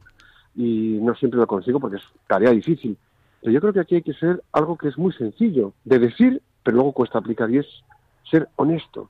[0.55, 2.97] y no siempre lo consigo porque es tarea difícil.
[3.41, 6.41] Pero yo creo que aquí hay que ser algo que es muy sencillo de decir,
[6.63, 7.67] pero luego cuesta aplicar y es
[8.31, 9.09] ser honesto.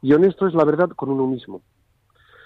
[0.00, 1.60] Y honesto es la verdad con uno mismo.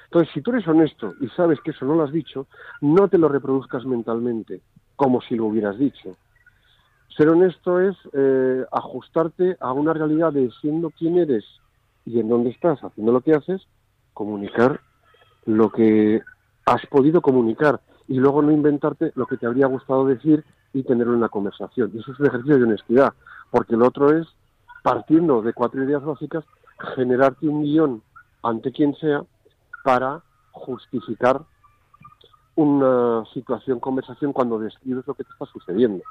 [0.07, 2.48] Entonces, si tú eres honesto y sabes que eso no lo has dicho,
[2.81, 4.61] no te lo reproduzcas mentalmente,
[4.96, 6.16] como si lo hubieras dicho.
[7.16, 11.44] Ser honesto es eh, ajustarte a una realidad de siendo quien eres
[12.06, 13.66] y en dónde estás haciendo lo que haces,
[14.14, 14.80] comunicar
[15.44, 16.22] lo que
[16.64, 21.14] has podido comunicar y luego no inventarte lo que te habría gustado decir y tenerlo
[21.14, 21.90] en la conversación.
[21.92, 23.12] Y eso es un ejercicio de honestidad,
[23.50, 24.26] porque lo otro es,
[24.82, 26.44] partiendo de cuatro ideas básicas,
[26.94, 28.02] generarte un guion
[28.42, 29.24] ante quien sea
[29.84, 31.42] para justificar
[32.54, 36.02] una situación, conversación, cuando describes lo que te está sucediendo.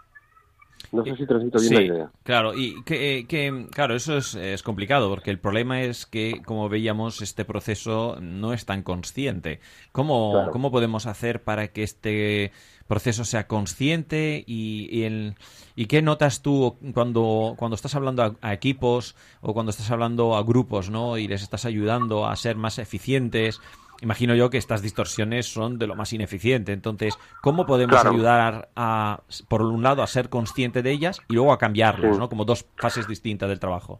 [0.91, 2.11] No sé si transmito bien Sí, la idea.
[2.23, 6.41] Claro, y que, eh, que, claro, eso es, es complicado porque el problema es que,
[6.45, 9.59] como veíamos, este proceso no es tan consciente.
[9.91, 10.51] ¿Cómo, Claro.
[10.51, 12.51] cómo podemos hacer para que este
[12.87, 15.35] proceso sea consciente y, y, el-
[15.75, 20.35] y qué notas tú cuando, cuando estás hablando a, a equipos o cuando estás hablando
[20.35, 21.17] a grupos, ¿no?
[21.17, 23.59] Y les estás ayudando a ser más eficientes.
[24.01, 26.73] Imagino yo que estas distorsiones son de lo más ineficiente.
[26.73, 28.11] Entonces, ¿cómo podemos Claro.
[28.11, 32.19] ayudar a, por un lado, a ser consciente de ellas y luego a cambiarlas, Sí.
[32.19, 32.27] ¿no?
[32.29, 33.99] Como dos fases distintas del trabajo.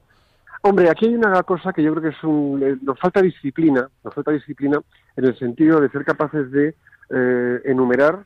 [0.61, 2.61] Hombre, aquí hay una cosa que yo creo que es un...
[2.63, 4.79] eh, nos falta disciplina, nos falta disciplina
[5.15, 6.75] en el sentido de ser capaces de
[7.11, 8.25] eh, enumerar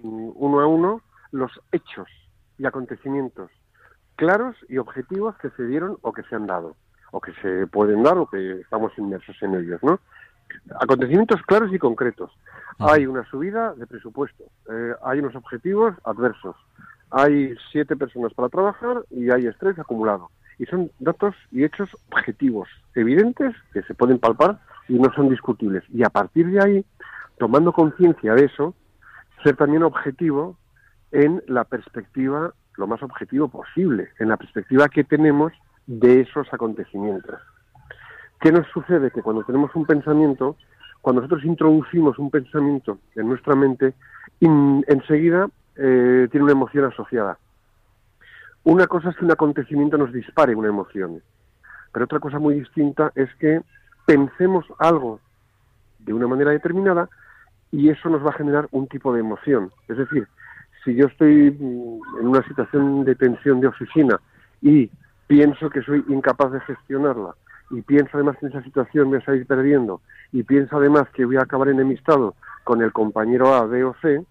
[0.00, 2.06] mm, uno a uno los hechos
[2.58, 3.50] y acontecimientos
[4.16, 6.76] claros y objetivos que se dieron o que se han dado,
[7.10, 9.98] o que se pueden dar o que estamos inmersos en ellos, ¿no?
[10.80, 12.30] Acontecimientos claros y concretos.
[12.78, 16.56] Hay una subida de presupuesto, eh, hay unos objetivos adversos,
[17.10, 20.30] hay siete personas para trabajar y hay estrés acumulado.
[20.58, 25.84] Y son datos y hechos objetivos, evidentes, que se pueden palpar y no son discutibles.
[25.90, 26.84] Y a partir de ahí,
[27.38, 28.74] tomando conciencia de eso,
[29.42, 30.56] ser también objetivo
[31.10, 35.52] en la perspectiva, lo más objetivo posible, en la perspectiva que tenemos
[35.86, 37.38] de esos acontecimientos.
[38.42, 39.12] ¿Qué nos sucede?
[39.12, 40.56] Que cuando tenemos un pensamiento,
[41.00, 43.94] cuando nosotros introducimos un pensamiento en nuestra mente,
[44.40, 47.38] enseguida eh, tiene una emoción asociada.
[48.64, 51.22] Una cosa es que un acontecimiento nos dispare una emoción,
[51.92, 53.62] pero otra cosa muy distinta es que
[54.06, 55.20] pensemos algo
[56.00, 57.08] de una manera determinada
[57.70, 59.70] y eso nos va a generar un tipo de emoción.
[59.86, 60.26] Es decir,
[60.84, 64.20] si yo estoy mm, en una situación de tensión de oficina
[64.60, 64.90] y
[65.28, 67.36] pienso que soy incapaz de gestionarla
[67.72, 71.08] y pienso además que en esa situación me voy a salir perdiendo y pienso además
[71.14, 74.22] que voy a acabar enemistado con el compañero A, B o C,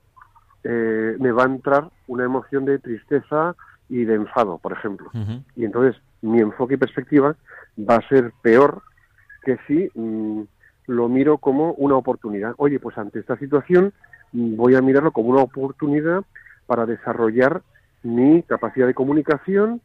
[0.64, 3.56] eh, me va a entrar una emoción de tristeza
[3.90, 5.10] y de enfado, por ejemplo.
[5.56, 7.36] Y entonces mi enfoque y perspectiva
[7.78, 8.84] va a ser peor
[9.44, 10.44] que si mm,
[10.88, 12.54] lo miro como una oportunidad.
[12.58, 13.92] Oye, pues ante esta situación
[14.34, 16.24] mm, voy a mirarlo como una oportunidad
[16.68, 17.64] para desarrollar
[18.04, 19.82] mi capacidad de comunicación,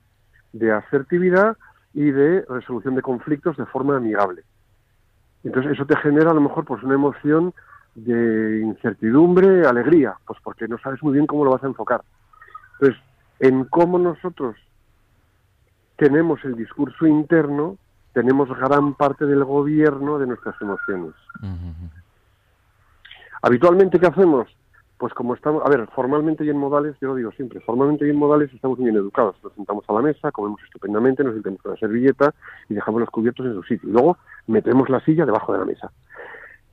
[0.53, 1.57] de asertividad
[1.97, 4.43] y de resolución de conflictos de forma amigable.
[5.43, 7.55] Entonces eso te genera a lo mejor pues una emoción
[7.95, 12.03] de incertidumbre, alegría, pues porque no sabes muy bien cómo lo vas a enfocar.
[12.75, 13.03] Entonces,
[13.41, 14.57] en cómo nosotros
[15.97, 17.79] tenemos el discurso interno,
[18.13, 21.15] tenemos gran parte del gobierno de nuestras emociones.
[23.41, 24.55] Habitualmente, ¿qué hacemos?
[24.99, 28.11] Pues como estamos, a ver, formalmente y en modales, yo lo digo siempre, formalmente y
[28.11, 29.37] en modales estamos bien educados.
[29.43, 32.35] Nos sentamos a la mesa, comemos estupendamente, nos sentamos con la servilleta
[32.69, 33.91] y dejamos los cubiertos en su sitio.
[33.91, 35.93] Y luego metemos la silla debajo de la mesa.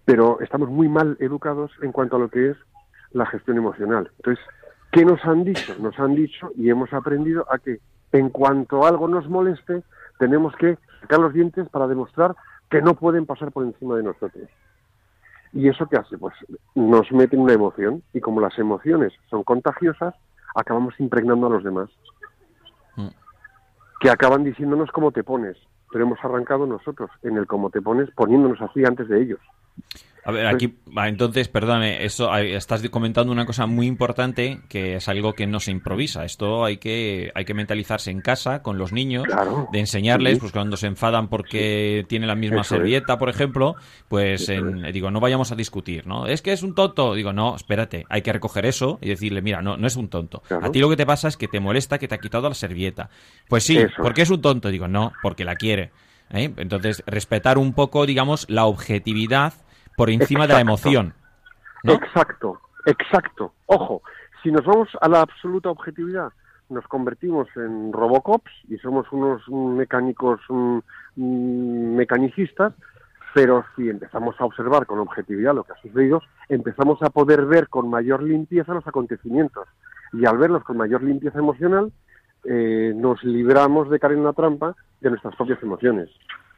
[0.06, 2.58] Pero estamos muy mal educados en cuanto a lo que es
[3.12, 4.10] la gestión emocional.
[4.18, 4.44] Entonces,
[4.92, 5.76] ¿qué nos han dicho?
[5.80, 7.80] Nos han dicho y hemos aprendido a que
[8.14, 9.84] en cuanto algo nos moleste,
[10.20, 12.36] tenemos que sacar los dientes para demostrar
[12.70, 14.48] que no pueden pasar por encima de nosotros.
[15.54, 16.18] ¿Y eso qué hace?
[16.18, 16.34] Pues
[16.74, 20.16] nos mete en una emoción y como las emociones son contagiosas,
[20.56, 21.90] acabamos impregnando a los demás.
[22.96, 23.10] Mm.
[24.00, 25.58] Que acaban diciéndonos cómo te pones,
[25.92, 29.40] pero hemos arrancado nosotros en el cómo te pones poniéndonos así antes de ellos.
[30.26, 30.74] A ver, aquí,
[31.06, 35.72] entonces, perdóname, eso, estás comentando una cosa muy importante que es algo que no se
[35.72, 36.24] improvisa.
[36.24, 39.68] Esto hay que, hay que mentalizarse en casa con los niños, Claro.
[39.74, 40.40] de enseñarles, Sí.
[40.40, 42.80] pues cuando se enfadan porque tienen la misma Eso es.
[42.80, 43.76] servilleta, por ejemplo,
[44.08, 46.26] pues en- digo, no vayamos a discutir, ¿no?
[46.26, 47.16] Es que es un tonto.
[47.16, 50.42] Digo, no, espérate, hay que recoger eso y decirle, mira, no, no es un tonto.
[50.48, 50.66] Claro.
[50.68, 52.56] A ti lo que te pasa es que te molesta que te ha quitado la
[52.56, 53.10] servilleta.
[53.50, 54.70] Pues sí, Eso porque es un tonto.
[54.70, 55.92] Digo, no, porque la quiere.
[56.32, 56.50] ¿eh?
[56.56, 59.54] Entonces, respetar un poco, digamos, la objetividad
[59.96, 61.14] por encima de la emoción.
[61.84, 61.94] ¿no?
[61.94, 63.54] Exacto, exacto.
[63.66, 64.02] Ojo,
[64.42, 66.32] si nos vamos a la absoluta objetividad,
[66.70, 70.80] nos convertimos en Robocops y somos unos mecánicos mm,
[71.16, 72.74] mm, mecanicistas,
[73.34, 77.68] pero si empezamos a observar con objetividad lo que ha sucedido, empezamos a poder ver
[77.68, 79.68] con mayor limpieza los acontecimientos.
[80.14, 81.92] Y al verlos con mayor limpieza emocional,
[82.44, 86.10] eh, nos libramos de caer en la trampa de nuestras propias emociones.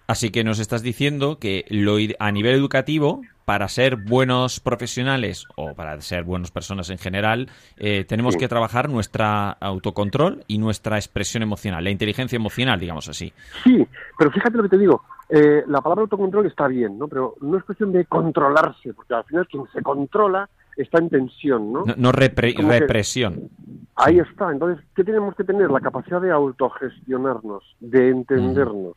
[0.08, 5.74] Así que nos estás diciendo que lo, a nivel educativo, para ser buenos profesionales o
[5.76, 7.48] para ser buenas personas en general,
[7.78, 13.34] eh, tenemos que trabajar nuestra autocontrol y nuestra expresión emocional, la inteligencia emocional, digamos así.
[13.64, 13.86] Sí,
[14.18, 15.04] pero fíjate lo que te digo.
[15.30, 17.08] eh, la palabra autocontrol está bien, ¿no?
[17.08, 20.48] Pero no es cuestión de controlarse, porque al final quien se controla
[20.78, 21.84] está en tensión, ¿no?
[21.86, 23.50] No, no repre- represión.
[23.96, 24.52] Ahí está.
[24.52, 25.72] Entonces, ¿qué tenemos que tener?
[25.72, 28.94] La capacidad de autogestionarnos, de entendernos.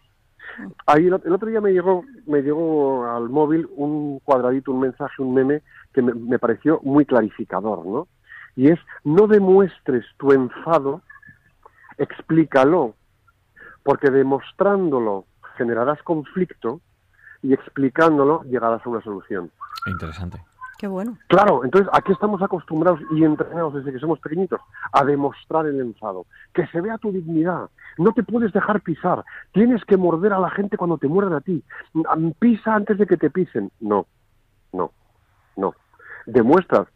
[0.87, 5.23] Ahí el, el otro día me llegó, me llegó al móvil un cuadradito, un mensaje,
[5.23, 8.09] un meme que me, pareció muy clarificador, ¿no?
[8.57, 11.03] Y es, no demuestres tu enfado,
[11.97, 12.95] explícalo,
[13.83, 16.81] porque demostrándolo generarás conflicto
[17.43, 19.51] y explicándolo llegarás a una solución.
[19.87, 20.43] Interesante.
[20.79, 21.19] Qué bueno.
[21.27, 24.61] Claro, entonces aquí estamos acostumbrados y entrenados desde que somos pequeñitos
[24.93, 27.69] a demostrar el enfado, que se vea tu dignidad,
[27.99, 31.41] no te puedes dejar pisar, tienes que morder a la gente cuando te muerdan a
[31.41, 31.65] ti,
[31.95, 33.71] Mm, pisa antes de que te pisen.
[33.81, 34.07] No,
[34.73, 34.93] no,
[35.57, 35.75] no.
[36.27, 36.87] Demuestras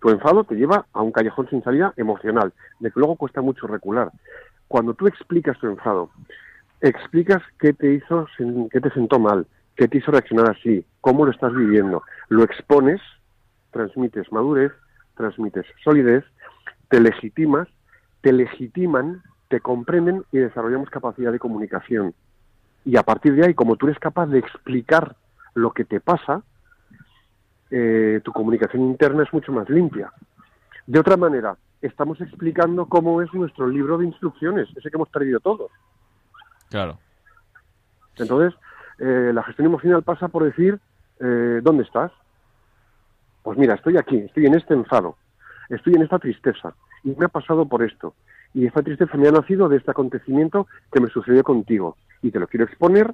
[0.00, 3.66] tu enfado te lleva a un callejón sin salida emocional, de que luego cuesta mucho
[3.66, 4.10] recular.
[4.66, 6.10] Cuando tú explicas tu enfado,
[6.80, 8.26] explicas qué te hizo,
[8.70, 13.00] qué te sentó mal, qué te hizo reaccionar así, cómo lo estás viviendo, lo expones,
[13.70, 14.72] transmites madurez,
[15.16, 16.24] transmites solidez,
[16.88, 17.68] te legitimas,
[18.20, 22.14] te legitiman, te comprenden y desarrollamos capacidad de comunicación.
[22.84, 25.16] Y a partir de ahí, como tú eres capaz de explicar
[25.54, 26.42] lo que te pasa,
[27.70, 30.12] eh, tu comunicación interna es mucho más limpia.
[30.86, 35.40] De otra manera, estamos explicando cómo es nuestro libro de instrucciones, ese que hemos perdido
[35.40, 35.70] todos.
[36.68, 36.98] Claro.
[38.16, 38.58] Entonces,
[38.98, 40.78] eh, la gestión emocional pasa por decir,
[41.20, 42.12] eh, ¿dónde estás?
[43.42, 45.16] Pues mira, estoy aquí, estoy en este enfado,
[45.68, 46.74] estoy en esta tristeza
[47.04, 48.14] y me ha pasado por esto.
[48.52, 51.96] Y esta tristeza me ha nacido de este acontecimiento que me sucedió contigo.
[52.22, 53.12] Y te lo quiero exponer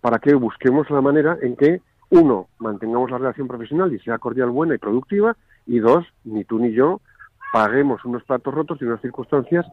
[0.00, 4.50] para que busquemos la manera en que, uno, mantengamos la relación profesional y sea cordial,
[4.50, 7.00] buena y productiva, y dos, ni tú ni yo
[7.52, 9.66] paguemos unos platos rotos y unas circunstancias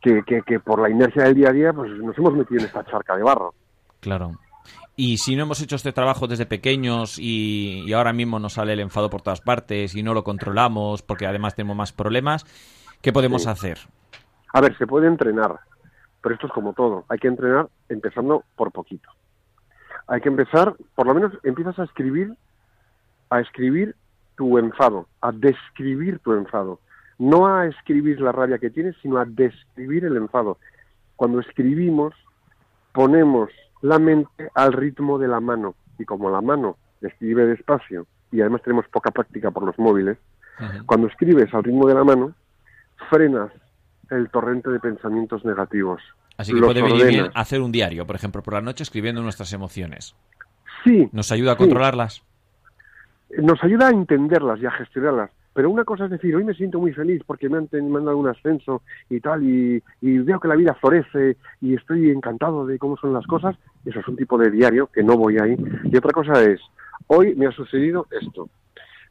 [0.00, 2.66] que, que, que por la inercia del día a día pues nos hemos metido en
[2.66, 3.54] esta charca de barro.
[4.00, 4.32] Claro.
[4.98, 8.72] Y si no hemos hecho este trabajo desde pequeños y, y ahora mismo nos sale
[8.72, 12.46] el enfado por todas partes y no lo controlamos porque además tenemos más problemas,
[13.02, 13.48] ¿qué podemos Sí.
[13.50, 13.78] hacer?
[14.54, 15.60] A ver, se puede entrenar,
[16.22, 17.04] pero esto es como todo.
[17.10, 19.10] Hay que entrenar empezando por poquito.
[20.08, 22.32] Hay que empezar, por lo menos empiezas a escribir,
[23.28, 23.94] a escribir
[24.36, 26.80] tu enfado, a describir tu enfado.
[27.18, 30.58] No a escribir la rabia que tienes, sino a describir el enfado.
[31.16, 32.14] Cuando escribimos,
[32.92, 33.50] ponemos
[33.86, 35.74] la mente al ritmo de la mano.
[35.98, 40.18] Y como la mano escribe despacio, y además tenemos poca práctica por los móviles,
[40.86, 42.32] cuando escribes al ritmo de la mano,
[43.10, 43.50] frenas
[44.10, 46.00] el torrente de pensamientos negativos.
[46.38, 49.52] Así que puede venir bien hacer un diario, por ejemplo, por la noche escribiendo nuestras
[49.52, 50.14] emociones.
[50.84, 51.58] Sí, ¿Nos ayuda a Sí.
[51.58, 52.22] controlarlas?
[53.38, 55.30] nos ayuda a entenderlas y a gestionarlas.
[55.52, 58.04] Pero una cosa es decir, hoy me siento muy feliz porque me han, me han
[58.04, 62.66] dado un ascenso y tal, y, y veo que la vida florece y estoy encantado
[62.66, 63.56] de cómo son las cosas.
[63.86, 65.56] Eso es un tipo de diario que no voy ahí.
[65.84, 66.60] Y otra cosa es,
[67.06, 68.50] hoy me ha sucedido esto.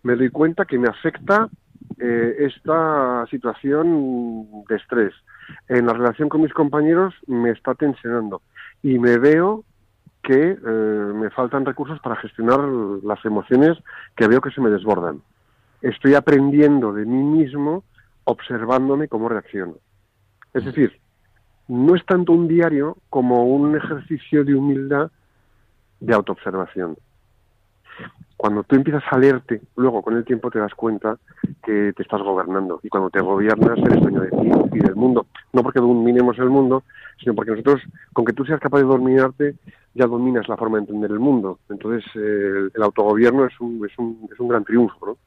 [0.04, 1.50] Me doy cuenta que me afecta
[1.98, 5.14] eh, esta situación de estrés.
[5.70, 8.42] En la relación con mis compañeros me está tensionando
[8.84, 9.64] y me veo
[10.22, 12.60] que eh, me faltan recursos para gestionar
[13.04, 13.78] las emociones
[14.16, 15.22] que veo que se me desbordan.
[15.82, 17.84] Estoy aprendiendo de mí mismo
[18.26, 19.76] observándome cómo reacciono.
[20.54, 21.00] Es decir,
[21.68, 25.12] no es tanto un diario como un ejercicio de humildad
[26.00, 26.98] de autoobservación.
[28.38, 31.18] Cuando tú empiezas a leerte, luego con el tiempo te das cuenta
[31.64, 32.80] que te estás gobernando.
[32.84, 35.26] Y cuando te gobiernas, eres dueño de ti y del mundo.
[35.54, 36.84] No porque dominemos el mundo,
[37.18, 37.82] sino porque nosotros,
[38.14, 39.56] con que tú seas capaz de dominarte,
[39.94, 41.60] ya dominas la forma de entender el mundo.
[41.70, 45.18] Entonces, el, el autogobierno es un, es, un, es un gran triunfo, ¿no?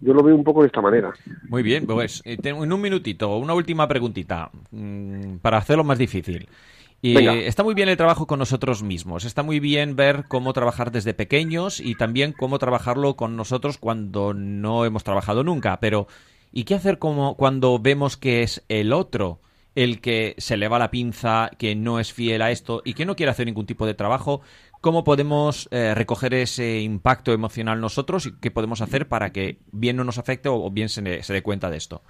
[0.00, 1.12] Yo lo veo un poco de esta manera.
[1.48, 6.48] Muy bien, pues eh, en un minutito, una última preguntita mm, para hacerlo más difícil.
[7.02, 7.34] Y Venga.
[7.34, 11.14] está muy bien el trabajo con nosotros mismos, está muy bien ver cómo trabajar desde
[11.14, 16.08] pequeños y también cómo trabajarlo con nosotros cuando no hemos trabajado nunca, pero
[16.52, 19.40] ¿y qué hacer como cuando vemos que es el otro
[19.74, 23.06] el que se le va la pinza, que no es fiel a esto y que
[23.06, 24.42] no quiere hacer ningún tipo de trabajo?
[24.80, 29.96] ¿Cómo podemos eh, recoger ese impacto emocional nosotros y qué podemos hacer para que bien
[29.96, 32.02] no nos afecte o, bien se, dé cuenta de esto?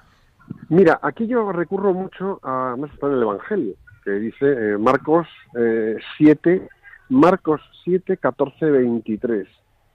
[0.69, 5.27] Mira, aquí yo recurro mucho a, más está el Evangelio, que dice eh, Marcos
[5.59, 6.69] eh, 7,
[7.09, 9.49] Marcos 7, 14, 23.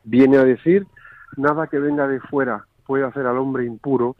[0.03, 0.85] Viene a decir,
[1.37, 4.15] nada que venga de fuera puede hacer al hombre impuro,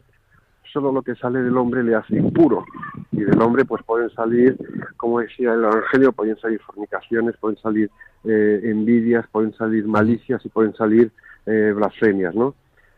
[0.72, 2.64] solo lo que sale del hombre le hace impuro.
[3.12, 4.56] Y del hombre pues pueden salir,
[4.96, 7.90] como decía el Evangelio, pueden salir fornicaciones, pueden salir
[8.24, 11.10] eh, envidias, pueden salir malicias y pueden salir
[11.46, 12.54] eh, blasfemias, ¿no?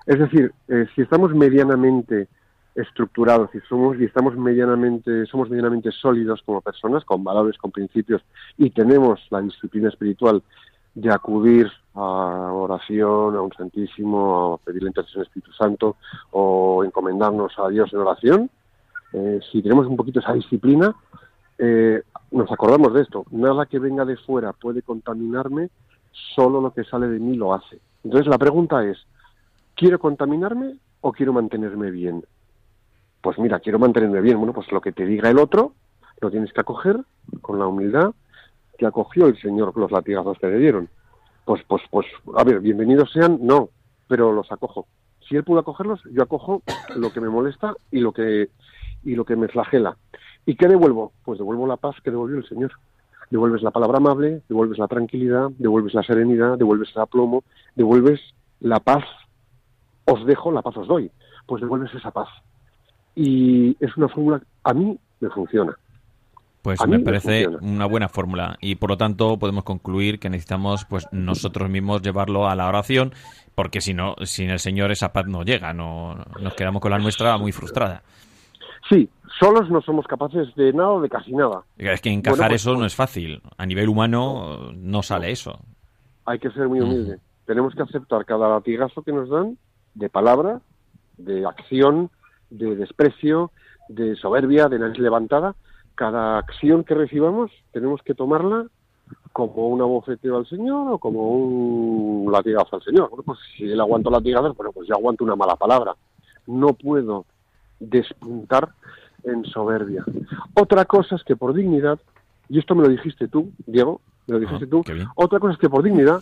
[0.07, 2.29] Es decir, eh, si estamos medianamente
[2.75, 8.23] estructurados y somos y estamos medianamente somos medianamente sólidos como personas con valores con principios
[8.57, 10.43] y tenemos la disciplina espiritual
[11.01, 15.97] de acudir a oración a un santísimo a pedir la intercesión del Espíritu Santo
[16.31, 18.51] o encomendarnos a Dios en oración.
[19.13, 20.95] Eh, si tenemos un poquito esa disciplina
[21.57, 23.25] eh, nos acordamos de esto.
[23.31, 25.71] Nada que venga de fuera puede contaminarme
[26.35, 27.81] solo lo que sale de mí lo hace.
[28.05, 28.99] Entonces la pregunta es
[29.75, 32.23] quiero contaminarme o quiero mantenerme bien
[33.21, 34.39] pues mira, quiero mantenerme bien.
[34.39, 35.73] Bueno, pues lo que te diga el otro,
[36.21, 36.99] lo tienes que acoger
[37.43, 38.13] con la humildad
[38.79, 40.89] que acogió el Señor los latigazos que le dieron.
[41.45, 43.69] Pues, pues, pues, a ver, bienvenidos sean, no,
[44.07, 44.87] pero los acojo.
[45.29, 46.63] Si él pudo acogerlos, yo acojo
[46.97, 48.49] lo que me molesta y lo que,
[49.05, 49.99] y lo que me flagela.
[50.47, 51.13] ¿Y qué devuelvo?
[51.25, 52.73] Pues devuelvo la paz que devolvió el Señor.
[53.31, 58.21] Devuelves la palabra amable, devuelves la tranquilidad, devuelves la serenidad, devuelves el aplomo, devuelves
[58.61, 59.05] la paz.
[60.07, 61.11] Os dejo, la paz os doy.
[61.47, 62.29] Pues devuelves esa paz
[63.21, 65.77] y es una fórmula a mí me funciona.
[66.63, 67.75] Pues me parece funciona.
[67.75, 72.49] una buena fórmula y por lo tanto podemos concluir que necesitamos pues nosotros mismos llevarlo
[72.49, 73.13] a la oración
[73.55, 76.99] porque si no, sin el Señor esa paz no llega, no nos quedamos con la
[76.99, 78.03] nuestra muy frustrada.
[78.89, 81.63] Sí, solos no somos capaces de nada o de casi nada.
[81.77, 83.43] Es que encajar Bueno, pues, eso no es fácil.
[83.57, 85.61] A nivel humano no sale eso.
[86.25, 87.19] Hay que ser muy humilde.
[87.47, 89.59] Tenemos que aceptar cada latigazo que nos dan
[89.95, 90.61] de palabra,
[91.17, 92.11] de acción,
[92.51, 93.51] de desprecio,
[93.89, 95.55] de soberbia, de nariz levantada.
[95.99, 98.67] Cada acción que recibamos tenemos que tomarla
[99.33, 103.11] como un abofeteo al Señor o como un latigazo al Señor.
[103.11, 105.97] Bueno, pues si él aguanta latigazos, bueno, pues yo aguanto una mala palabra.
[106.47, 107.25] No puedo
[107.81, 108.69] despuntar
[109.25, 110.05] en soberbia.
[110.55, 111.99] Otra cosa es que por dignidad,
[112.49, 114.85] y esto me lo dijiste tú, Diego, me lo dijiste Ah, tú,
[115.17, 116.21] otra cosa es que por dignidad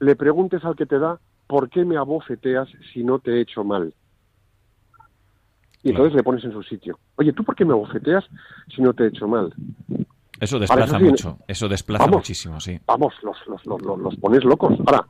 [0.00, 3.62] le preguntes al que te da por qué me abofeteas si no te he hecho
[3.62, 3.92] mal.
[5.82, 6.98] Y entonces le pones en su sitio.
[7.16, 8.24] Oye, ¿tú por qué me abofeteas
[8.74, 9.52] si no te he hecho mal?
[10.40, 12.18] Eso desplaza sí, mucho, eso desplaza vamos.
[12.18, 12.78] muchísimo, sí.
[12.86, 14.76] Vamos, los, los, los, los- los pones locos.
[14.86, 15.06] Ahora,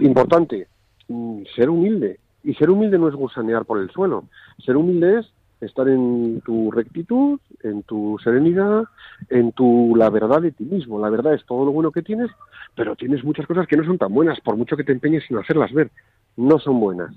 [0.00, 0.68] importante,
[1.08, 2.18] mm, ser humilde.
[2.44, 4.24] Y ser humilde no es gusanear por el suelo.
[4.64, 8.82] Ser humilde es estar en tu rectitud, en tu serenidad,
[9.28, 10.98] en tu la verdad de ti mismo.
[11.00, 12.30] La verdad es todo lo bueno que tienes,
[12.74, 15.38] pero tienes muchas cosas que no son tan buenas, por mucho que te empeñes en
[15.38, 15.90] hacerlas ver.
[16.36, 17.14] No son buenas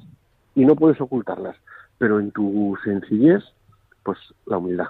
[0.53, 1.55] y no puedes ocultarlas.
[1.97, 3.43] Pero en tu sencillez,
[4.03, 4.87] pues la humildad.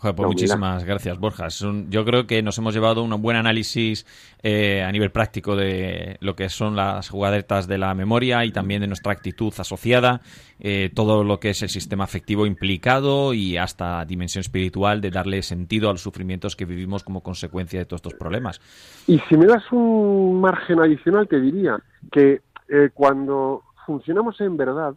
[0.00, 1.48] Joder, pues muchísimas gracias, Borja.
[1.64, 4.06] Un- yo creo que nos hemos llevado un buen análisis
[4.44, 8.80] eh, a nivel práctico de lo que son las jugadetas de la memoria y también
[8.80, 10.20] de nuestra actitud asociada,
[10.60, 15.42] eh, todo lo que es el sistema afectivo implicado y hasta dimensión espiritual de darle
[15.42, 18.60] sentido a los sufrimientos que vivimos como consecuencia de todos estos problemas.
[19.08, 21.76] Y si me das un margen adicional, te diría
[22.12, 24.94] que eh, cuando funcionamos en verdad,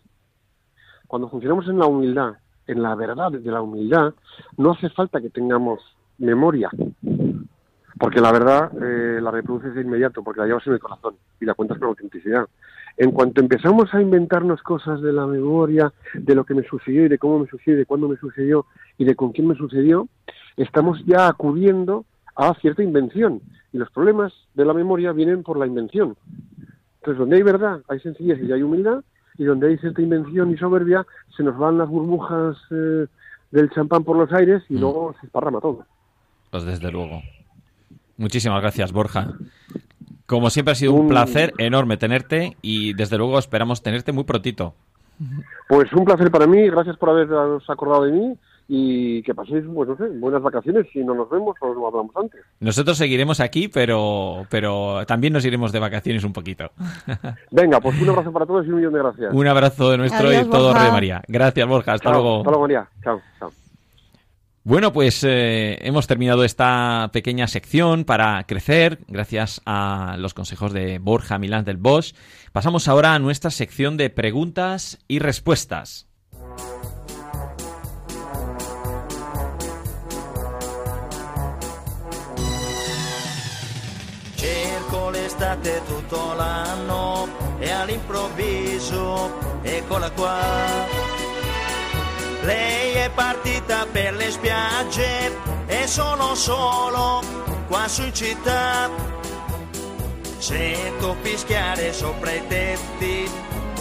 [1.12, 2.36] cuando funcionamos en la humildad,
[2.68, 4.14] en la verdad de la humildad,
[4.56, 5.82] no hace falta que tengamos
[6.18, 6.70] memoria,
[8.00, 11.44] porque la verdad eh, la reproduces de inmediato, porque la llevas en el corazón y
[11.44, 12.48] la cuentas con autenticidad.
[12.96, 17.10] En cuanto empezamos a inventarnos cosas de la memoria, de lo que me sucedió y
[17.10, 18.66] de cómo me sucedió, y de cuándo me sucedió
[18.98, 20.08] y de con quién me sucedió,
[20.56, 22.06] estamos ya acudiendo
[22.38, 23.42] a cierta invención.
[23.74, 26.16] Y los problemas de la memoria vienen por la invención.
[27.00, 29.04] Entonces, donde hay verdad, hay sencillez y hay humildad,
[29.42, 31.04] y donde hay cierta invención y soberbia,
[31.36, 33.08] se nos van las burbujas eh,
[33.50, 34.80] del champán por los aires y Mm.
[34.82, 35.84] luego se esparrama todo.
[36.52, 37.22] Pues desde luego.
[38.18, 39.34] Muchísimas gracias, Borja.
[40.28, 44.26] Como siempre ha sido un Un- placer enorme tenerte y desde luego esperamos tenerte muy
[44.26, 44.76] prontito.
[45.68, 48.38] Pues un placer para mí, gracias por haberos acordado de mí
[48.74, 52.16] y que paséis, pues no sé, buenas vacaciones si no nos vemos o no hablamos
[52.16, 52.40] antes.
[52.62, 56.72] Nosotros seguiremos aquí, pero, pero también nos iremos de vacaciones un poquito.
[57.52, 59.34] Venga, pues un abrazo para todos y un millón de gracias.
[59.34, 60.80] un abrazo de nuestro Adiós, y todo Borja.
[60.80, 61.22] Radio María.
[61.28, 61.94] Gracias, Borja.
[61.96, 62.38] Hasta Chao, luego.
[62.38, 62.90] Hasta luego, María.
[63.04, 63.52] Chao, chao.
[64.64, 70.98] Bueno, pues eh, hemos terminado esta pequeña sección para crecer, gracias a los consejos de
[71.00, 72.14] Borja Milán del Bosch.
[72.54, 76.08] Pasamos ahora a nuestra sección de preguntas y respuestas.
[85.62, 87.28] L'estate tutto l'anno
[87.60, 89.32] e all'improvviso
[89.62, 90.40] eccola qua.
[92.42, 95.32] Lei è partita per le spiagge
[95.68, 97.22] e sono solo
[97.68, 98.90] qua su in città.
[100.38, 103.30] Sento fischiare sopra i tetti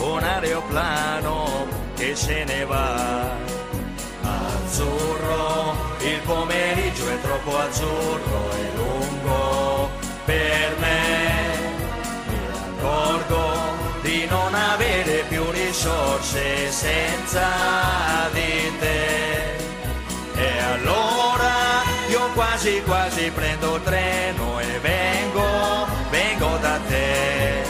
[0.01, 1.67] un aeroplano
[1.97, 3.49] che se ne va.
[4.23, 9.91] Azzurro, il pomeriggio è troppo azzurro e lungo
[10.27, 11.00] per me.
[15.81, 17.49] Risorse senza
[18.33, 19.57] di te.
[20.35, 27.63] E allora io quasi quasi prendo il treno e vengo, vengo da te.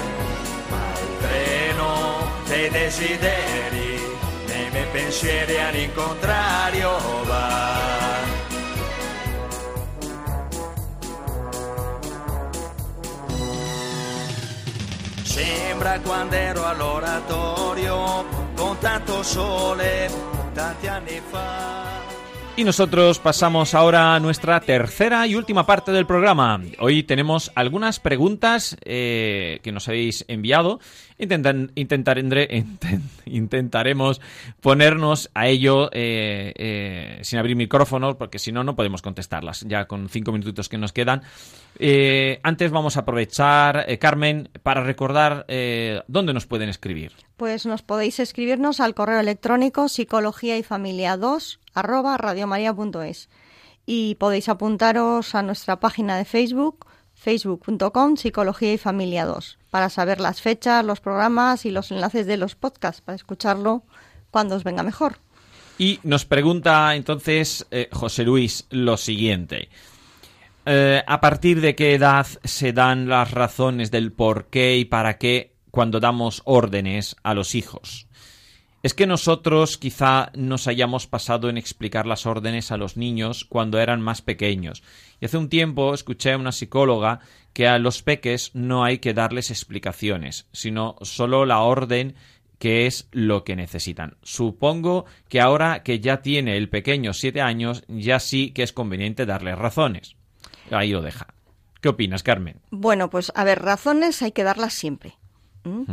[0.71, 4.01] Ma il treno dei desideri,
[4.47, 8.20] nei miei pensieri all'incontrario va.
[15.43, 20.11] Sembra quando ero all'oratorio con tanto sole,
[20.53, 22.00] tanti anni fa.
[22.61, 26.61] Y nosotros pasamos ahora a nuestra tercera y última parte del programa.
[26.79, 30.79] Hoy tenemos algunas preguntas eh, que nos habéis enviado.
[31.19, 31.73] Intentan,
[33.25, 34.21] intentaremos
[34.61, 39.65] ponernos a ello eh, eh, sin abrir micrófonos, porque si no, no podemos contestarlas.
[39.67, 41.23] Ya con cinco minutitos que nos quedan.
[42.43, 45.47] Antes vamos a aprovechar, Carmen, para recordar
[46.09, 47.13] dónde nos pueden escribir.
[47.39, 53.29] Pues nos podéis escribirnos al correo electrónico psicología y familia 2 arroba radiomaria.es
[53.87, 60.21] y podéis apuntaros a nuestra página de Facebook facebook.com psicología y familia 2 para saber
[60.21, 63.85] las fechas, los programas y los enlaces de los podcasts para escucharlo
[64.31, 65.19] cuando os venga mejor.
[65.79, 69.69] Y nos pregunta entonces eh, José Luis lo siguiente.
[70.67, 75.19] Eh, ¿A partir de qué edad se dan las razones del por qué y para
[75.19, 78.07] qué cuando damos órdenes a los hijos?
[78.83, 83.79] Es que nosotros quizá nos hayamos pasado en explicar las órdenes a los niños cuando
[83.79, 84.83] eran más pequeños.
[85.21, 87.21] Y hace un tiempo escuché a una psicóloga
[87.53, 92.15] que a los peques no hay que darles explicaciones, sino solo la orden
[92.59, 94.17] que es lo que necesitan.
[94.23, 99.27] Supongo que ahora que ya tiene el pequeño siete años, ya sí que es conveniente
[99.27, 100.17] darles razones.
[100.71, 101.35] Ahí lo deja.
[101.81, 102.61] ¿Qué opinas, Carmen?
[102.71, 105.17] Bueno, pues a ver, razones hay que darlas siempre.
[105.65, 105.87] ¿m?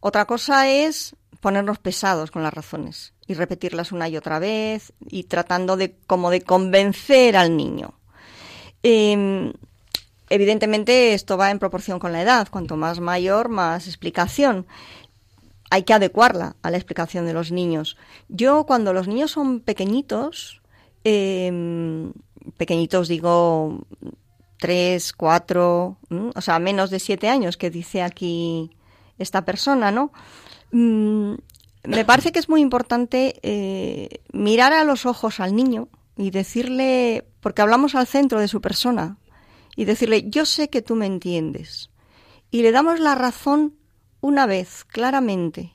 [0.00, 5.24] Otra cosa es ponernos pesados con las razones y repetirlas una y otra vez y
[5.24, 7.94] tratando de como de convencer al niño.
[8.84, 9.52] Eh,
[10.30, 12.48] evidentemente esto va en proporción con la edad.
[12.48, 14.66] Cuanto más mayor, más explicación.
[15.68, 17.96] Hay que adecuarla a la explicación de los niños.
[18.28, 20.62] Yo cuando los niños son pequeñitos,
[21.02, 22.12] eh,
[22.56, 23.84] pequeñitos digo
[24.58, 25.98] tres, cuatro,
[26.36, 28.70] o sea, menos de siete años que dice aquí
[29.18, 30.12] esta persona, ¿no?
[30.72, 31.34] Mm,
[31.84, 37.24] me parece que es muy importante eh, mirar a los ojos al niño y decirle,
[37.40, 39.18] porque hablamos al centro de su persona,
[39.76, 41.90] y decirle, yo sé que tú me entiendes.
[42.50, 43.74] Y le damos la razón
[44.20, 45.74] una vez, claramente.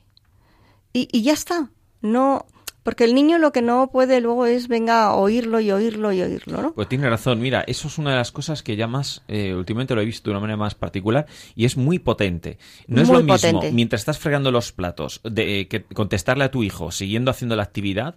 [0.92, 1.70] Y, y ya está.
[2.00, 2.46] No,
[2.82, 6.22] porque el niño lo que no puede luego es venga a oírlo y oírlo y
[6.22, 6.74] oírlo, ¿no?
[6.74, 9.94] Pues tiene razón, mira, eso es una de las cosas que ya más, eh, últimamente
[9.94, 12.58] lo he visto de una manera más particular y es muy potente.
[12.86, 16.62] No es lo mismo mientras estás fregando los platos, de eh, que contestarle a tu
[16.62, 18.16] hijo siguiendo haciendo la actividad,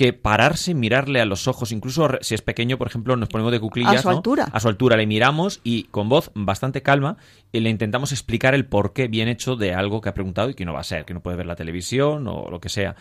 [0.00, 3.60] que pararse, mirarle a los ojos, incluso si es pequeño, por ejemplo, nos ponemos de
[3.60, 4.16] cuclillas, A su ¿no?
[4.16, 4.48] altura.
[4.50, 7.18] A su altura, le miramos y con voz bastante calma
[7.52, 10.72] le intentamos explicar el porqué bien hecho de algo que ha preguntado y que no
[10.72, 12.96] va a ser, que no puede ver la televisión o lo que sea.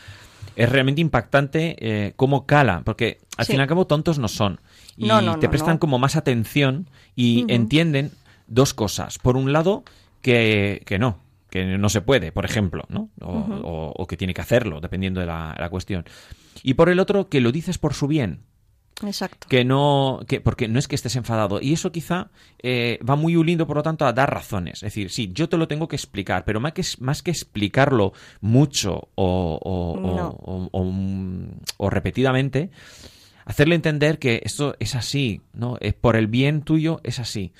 [0.58, 3.54] Es realmente impactante eh, cómo cala, porque al Sí.
[3.54, 4.60] fin y al cabo tontos no son.
[4.98, 8.12] Y No, no, te prestan como más atención y entienden
[8.48, 9.20] dos cosas.
[9.20, 9.86] Por un lado,
[10.22, 11.20] que, que no,
[11.50, 13.10] que no se puede, por ejemplo, ¿no?
[13.22, 16.04] O, o- o que tiene que hacerlo, dependiendo de la, la cuestión.
[16.64, 18.42] Y por el otro, que lo dices por su bien.
[19.06, 19.48] Exacto.
[19.50, 21.62] Que no, que, porque no es que estés enfadado.
[21.62, 22.32] Y eso quizá
[22.62, 24.76] eh, va muy unido, por lo tanto, a dar razones.
[24.80, 28.12] Es decir, sí, yo te lo tengo que explicar, pero más que, más que explicarlo
[28.42, 30.28] mucho o, o- o- No.
[30.30, 30.94] o- o-
[31.78, 32.72] o repetidamente,
[33.46, 35.78] hacerle entender que esto es así, ¿no?
[35.80, 37.54] Es por el bien tuyo es así.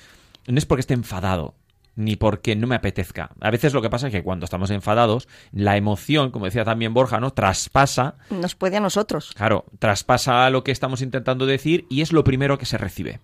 [0.46, 1.54] No es porque esté enfadado,
[2.00, 3.30] ni porque no me apetezca.
[3.40, 6.94] A veces lo que pasa es que cuando estamos enfadados, la emoción, como decía también
[6.94, 7.32] Borja, ¿no?
[7.32, 9.32] Traspasa, Nos puede a nosotros.
[9.36, 13.20] claro, traspasa lo que estamos intentando decir y es lo primero que se recibe.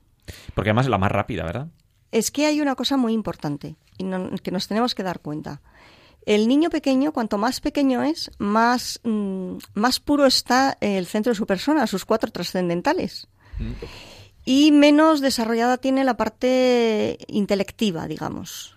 [0.55, 1.69] Porque además es la más rápida, ¿verdad?
[2.13, 5.61] Es que hay una cosa muy importante y no- que nos tenemos que dar cuenta.
[6.25, 11.37] El niño pequeño, cuanto más pequeño es, más, mm, más puro está el centro de
[11.37, 13.29] su persona, sus cuatro trascendentales.
[14.47, 18.77] Y menos desarrollada tiene la parte intelectiva, digamos.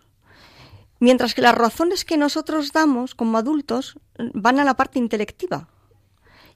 [0.99, 3.97] Mientras que las razones que nosotros damos como adultos
[4.33, 5.69] van a la parte intelectiva.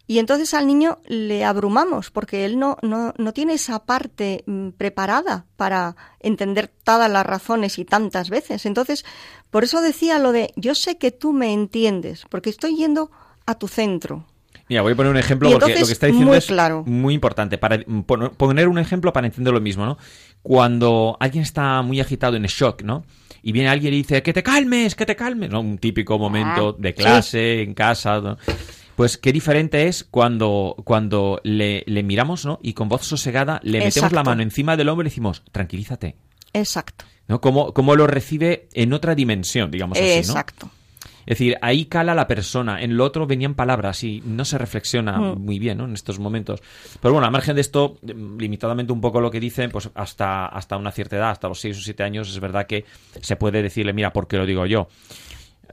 [0.08, 4.70] Y entonces al niño le abrumamos porque él no, no, no tiene esa parte mm,
[4.70, 8.66] preparada para entender todas las razones y tantas veces.
[8.66, 9.06] Entonces,
[9.52, 13.12] por eso decía lo de yo sé que tú me entiendes, porque estoy yendo
[13.46, 14.26] a tu centro.
[14.74, 16.84] Mira, voy a poner un ejemplo Y porque lo que está diciendo muy es claro.
[16.88, 17.60] muy importante.
[17.60, 20.00] Para pon- poner un ejemplo para entender lo mismo, ¿no?
[20.42, 23.06] Cuando alguien está muy agitado en shock, ¿no?
[23.44, 25.62] Y viene alguien y dice, que te calmes, que te calmes, ¿no?
[25.62, 26.96] Un típico momento Ah, de sí.
[26.96, 28.38] clase, en casa, ¿no?
[28.96, 32.60] Pues qué diferente es cuando, cuando le, le miramos, ¿no?
[32.64, 36.16] Y con voz sosegada le metemos la mano encima del hombro y decimos, tranquilízate,
[36.52, 37.06] Exacto.
[37.28, 37.42] ¿no?
[37.42, 40.14] Cómo, cómo lo recibe en otra dimensión, digamos así, ¿no?
[40.16, 40.70] Exacto.
[41.26, 45.18] Es decir, ahí cala la persona, en lo otro venían palabras y no se reflexiona
[45.20, 45.40] Mm.
[45.40, 45.86] muy bien ¿no?
[45.86, 46.62] en estos momentos.
[47.02, 47.98] Pero bueno, a margen de esto,
[48.38, 51.78] limitadamente un poco lo que dicen, pues hasta, hasta una cierta edad, hasta los 6
[51.78, 52.86] o 7 años, es verdad que
[53.22, 54.88] se puede decirle, mira, ¿por qué lo digo yo?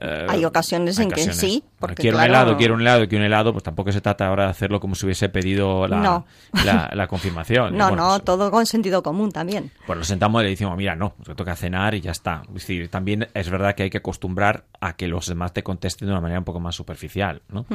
[0.03, 3.27] Eh, Hay ocasiones en que sí, porque quiero un helado, quiero un helado, quiero un
[3.27, 6.25] helado, pues tampoco se trata ahora de hacerlo como si hubiese pedido la, No.
[6.65, 7.77] la, la confirmación.
[7.77, 9.71] No, Bueno, no, pues- todo con sentido común también.
[9.85, 12.41] pues lo sentamos y le decimos, mira, no, te toca cenar y ya está.
[12.47, 16.07] Es decir, también es verdad que hay que acostumbrar a que los demás te contesten
[16.07, 17.65] de una manera un poco más superficial, ¿no?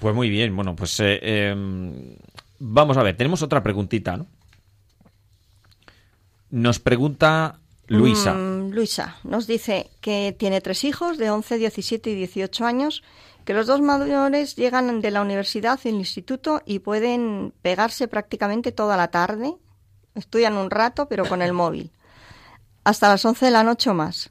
[0.00, 2.16] Pues muy bien, bueno, pues eh, eh,
[2.58, 4.26] vamos a ver, tenemos otra preguntita, ¿no?
[6.50, 7.58] Nos pregunta
[7.90, 8.34] Luisa.
[8.34, 13.02] Mm, Luisa nos dice que tiene tres hijos de 11, 17 y 18 años,
[13.44, 18.70] que los dos mayores llegan de la universidad y el instituto y pueden pegarse prácticamente
[18.70, 19.54] toda la tarde.
[20.14, 21.90] Estudian un rato, pero con el móvil.
[22.84, 24.30] Hasta las 11 de la noche o más.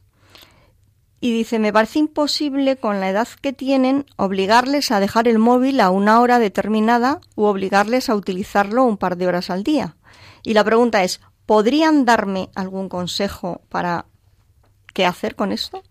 [1.20, 5.82] Y dice, me parece imposible con la edad que tienen obligarles a dejar el móvil
[5.82, 9.98] a una hora determinada u obligarles a utilizarlo un par de horas al día.
[10.44, 11.20] Y la pregunta es,
[11.50, 14.06] ¿podrían darme algún consejo para
[14.94, 15.82] qué hacer con esto?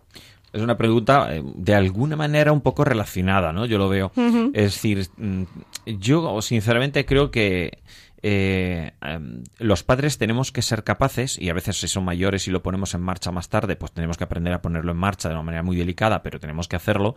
[0.53, 3.67] Es una pregunta eh, de alguna manera un poco relacionada, ¿no?
[3.67, 4.13] Yo lo veo.
[4.55, 5.43] Es decir, mm,
[5.85, 7.83] yo sinceramente creo que
[8.23, 12.53] eh, em, los padres tenemos que ser capaces, y a veces si son mayores y
[12.53, 15.35] lo ponemos en marcha más tarde, pues tenemos que aprender a ponerlo en marcha de
[15.35, 17.17] una manera muy delicada, pero tenemos que hacerlo.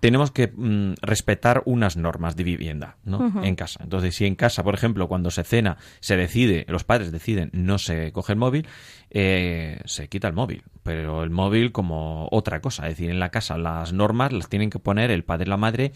[0.00, 3.42] Tenemos que mm, respetar unas normas de vivienda, ¿no?
[3.42, 3.80] En casa.
[3.82, 7.78] Entonces, si en casa, por ejemplo, cuando se cena, se decide, los padres deciden, no
[7.78, 8.66] se coge el móvil,
[9.10, 10.64] eh, se quita el móvil.
[10.82, 12.84] Pero el móvil como otra cosa.
[12.84, 15.56] Es decir, en la casa las normas las tienen que poner el padre y la
[15.56, 15.92] madre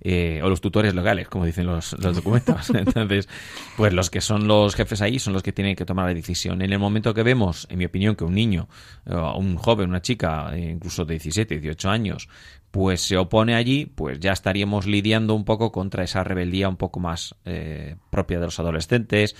[0.00, 2.70] eh, o los tutores legales, como dicen los, los documentos.
[2.74, 3.28] Entonces,
[3.76, 6.62] pues los que son los jefes ahí son los que tienen que tomar la decisión.
[6.62, 8.68] En el momento que vemos, en mi opinión, que un niño,
[9.06, 12.28] un joven, una chica, incluso de 17, 18 años,
[12.76, 17.00] pues se opone allí, pues ya estaríamos lidiando un poco contra esa rebeldía un poco
[17.00, 19.34] más eh, propia de los adolescentes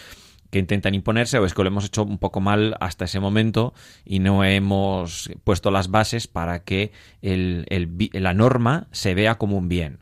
[0.50, 3.74] que intentan imponerse o es que lo hemos hecho un poco mal hasta ese momento
[4.06, 9.98] y no hemos puesto las bases para que la norma se vea como un bien.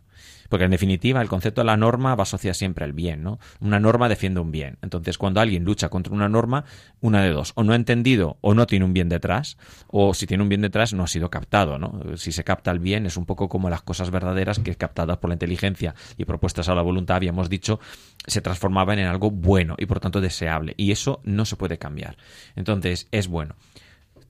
[0.55, 3.41] Porque en definitiva el concepto de la norma va asociado siempre al bien, ¿no?
[3.59, 4.79] Una norma defiende un bien.
[4.83, 6.65] Entonces cuando alguien lucha contra una norma,
[7.01, 10.29] una de dos, o no ha entendido o no tiene un bien detrás, o si
[10.29, 12.17] tiene un bien detrás no ha sido captado, ¿no?
[12.17, 15.29] Si se capta el bien es un poco como las cosas verdaderas que captadas por
[15.29, 17.81] la inteligencia y propuestas a la voluntad, habíamos dicho,
[18.25, 20.75] se transformaban en algo bueno y por tanto deseable.
[20.77, 22.17] Y eso no se puede cambiar.
[22.55, 23.57] Entonces es bueno.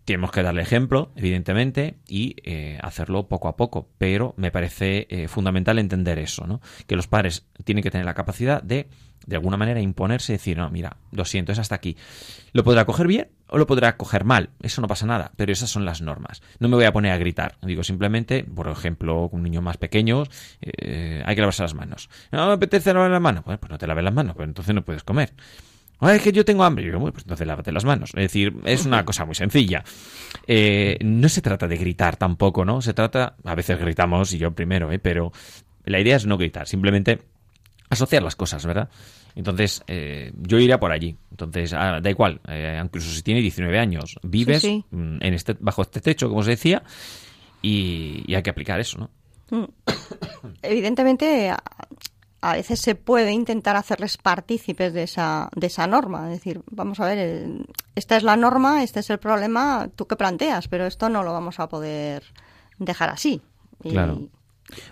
[0.05, 5.29] Tenemos que darle ejemplo, evidentemente, y eh, hacerlo poco a poco, pero me parece eh,
[5.29, 6.61] fundamental entender eso, ¿no?
[6.87, 8.89] Que los padres tienen que tener la capacidad de,
[9.27, 11.97] de alguna manera, imponerse y decir, no, mira, lo siento, es hasta aquí.
[12.53, 15.71] Lo podrá coger bien o lo podrá coger mal, eso no pasa nada, pero esas
[15.71, 16.43] son las normas.
[16.59, 20.29] No me voy a poner a gritar, digo simplemente, por ejemplo, con niños más pequeños,
[20.61, 22.11] eh, hay que lavarse las manos.
[22.31, 24.75] No me apetece lavar las manos, bueno, pues no te laves las manos, pues entonces
[24.75, 25.33] no puedes comer.
[26.07, 26.85] "Ay, es que yo tengo hambre.
[26.85, 28.11] Y yo, bueno, pues entonces lávate las manos.
[28.11, 29.83] Es decir, es una cosa muy sencilla.
[30.47, 32.83] Eh, no se trata de gritar tampoco, ¿no?
[32.83, 34.99] Se trata, a veces gritamos, y yo primero, ¿eh?
[34.99, 35.33] Pero
[35.85, 37.21] la idea es no gritar, simplemente
[37.91, 38.89] asociar las cosas, ¿verdad?
[39.37, 41.17] Entonces, eh, yo iría por allí.
[41.31, 44.97] Entonces, ah, da igual, eh, incluso si tiene 19 años, vives Sí, sí.
[44.97, 46.83] mm, En este, bajo este techo, como os decía,
[47.61, 49.11] y, y hay que aplicar eso, ¿no?
[50.63, 51.53] Evidentemente,
[52.51, 56.27] a- veces se puede intentar hacerles partícipes de esa, de esa norma.
[56.33, 60.17] Es decir, vamos a ver, esta es la norma, este es el problema, tú qué
[60.17, 62.23] planteas, pero esto no lo vamos a poder
[62.79, 63.41] dejar así.
[63.83, 64.21] Claro.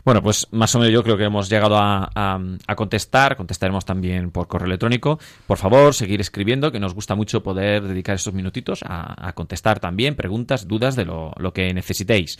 [0.05, 3.37] Bueno, pues más o menos yo creo que hemos llegado a, a- a contestar.
[3.37, 5.19] Contestaremos también por correo electrónico.
[5.47, 9.81] Por favor, seguir escribiendo, que nos gusta mucho poder dedicar estos minutitos a, a contestar
[9.81, 12.39] también preguntas, dudas de lo, lo que necesitéis.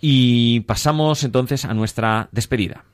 [0.00, 2.84] Y pasamos entonces a nuestra despedida.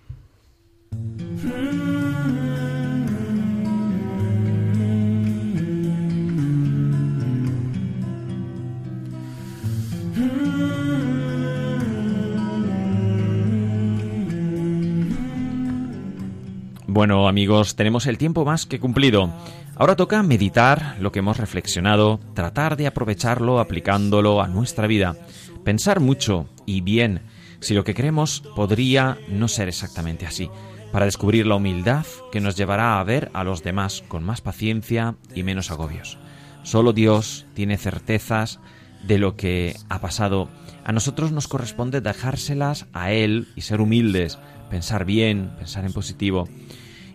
[16.99, 19.33] Bueno, amigos, tenemos el tiempo más que cumplido.
[19.77, 25.15] Ahora toca meditar lo que hemos reflexionado, tratar de aprovecharlo aplicándolo a nuestra vida,
[25.63, 27.21] pensar mucho y bien
[27.61, 30.51] si lo que queremos podría no ser exactamente así,
[30.93, 35.17] para descubrir la humildad que nos llevará a ver a los demás con más paciencia
[35.35, 36.19] y menos agobios.
[36.63, 38.61] Solo Dios tiene certezas
[39.07, 40.49] de lo que ha pasado.
[40.85, 44.39] A nosotros nos corresponde dejárselas a Él y ser humildes,
[44.71, 46.49] pensar bien, pensar en positivo.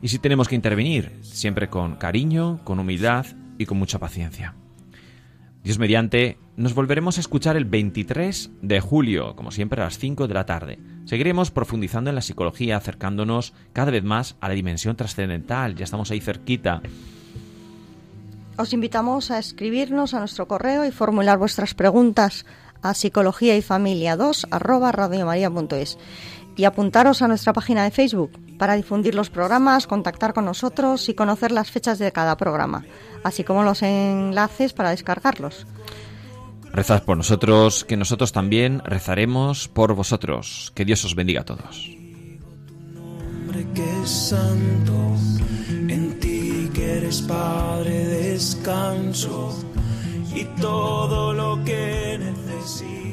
[0.01, 3.26] Y si tenemos que intervenir, siempre con cariño, con humildad
[3.57, 4.55] y con mucha paciencia.
[5.64, 10.28] Dios mediante, nos volveremos a escuchar el 23 de julio, como siempre a las 5
[10.28, 10.78] de la tarde.
[11.05, 15.76] Seguiremos profundizando en la psicología, acercándonos cada vez más a la dimensión trascendental.
[15.76, 16.82] Ya estamos ahí cerquita.
[18.57, 22.45] Os invitamos a escribirnos a nuestro correo y formular vuestras preguntas
[22.82, 25.97] a psicología y familia 2 arroba radiomaria.es
[26.56, 31.14] y apuntaros a nuestra página de Facebook para difundir los programas, contactar con nosotros y
[31.14, 32.86] conocer las fechas de cada programa,
[33.24, 35.66] así como los enlaces para descargarlos.
[36.74, 40.72] Rezad por nosotros, que nosotros también rezaremos por vosotros.
[40.74, 41.89] Que Dios os bendiga a todos.
[43.41, 45.16] hombre que es santo,
[45.88, 49.56] en ti que eres Padre descanso
[50.34, 53.12] y todo lo que necesito.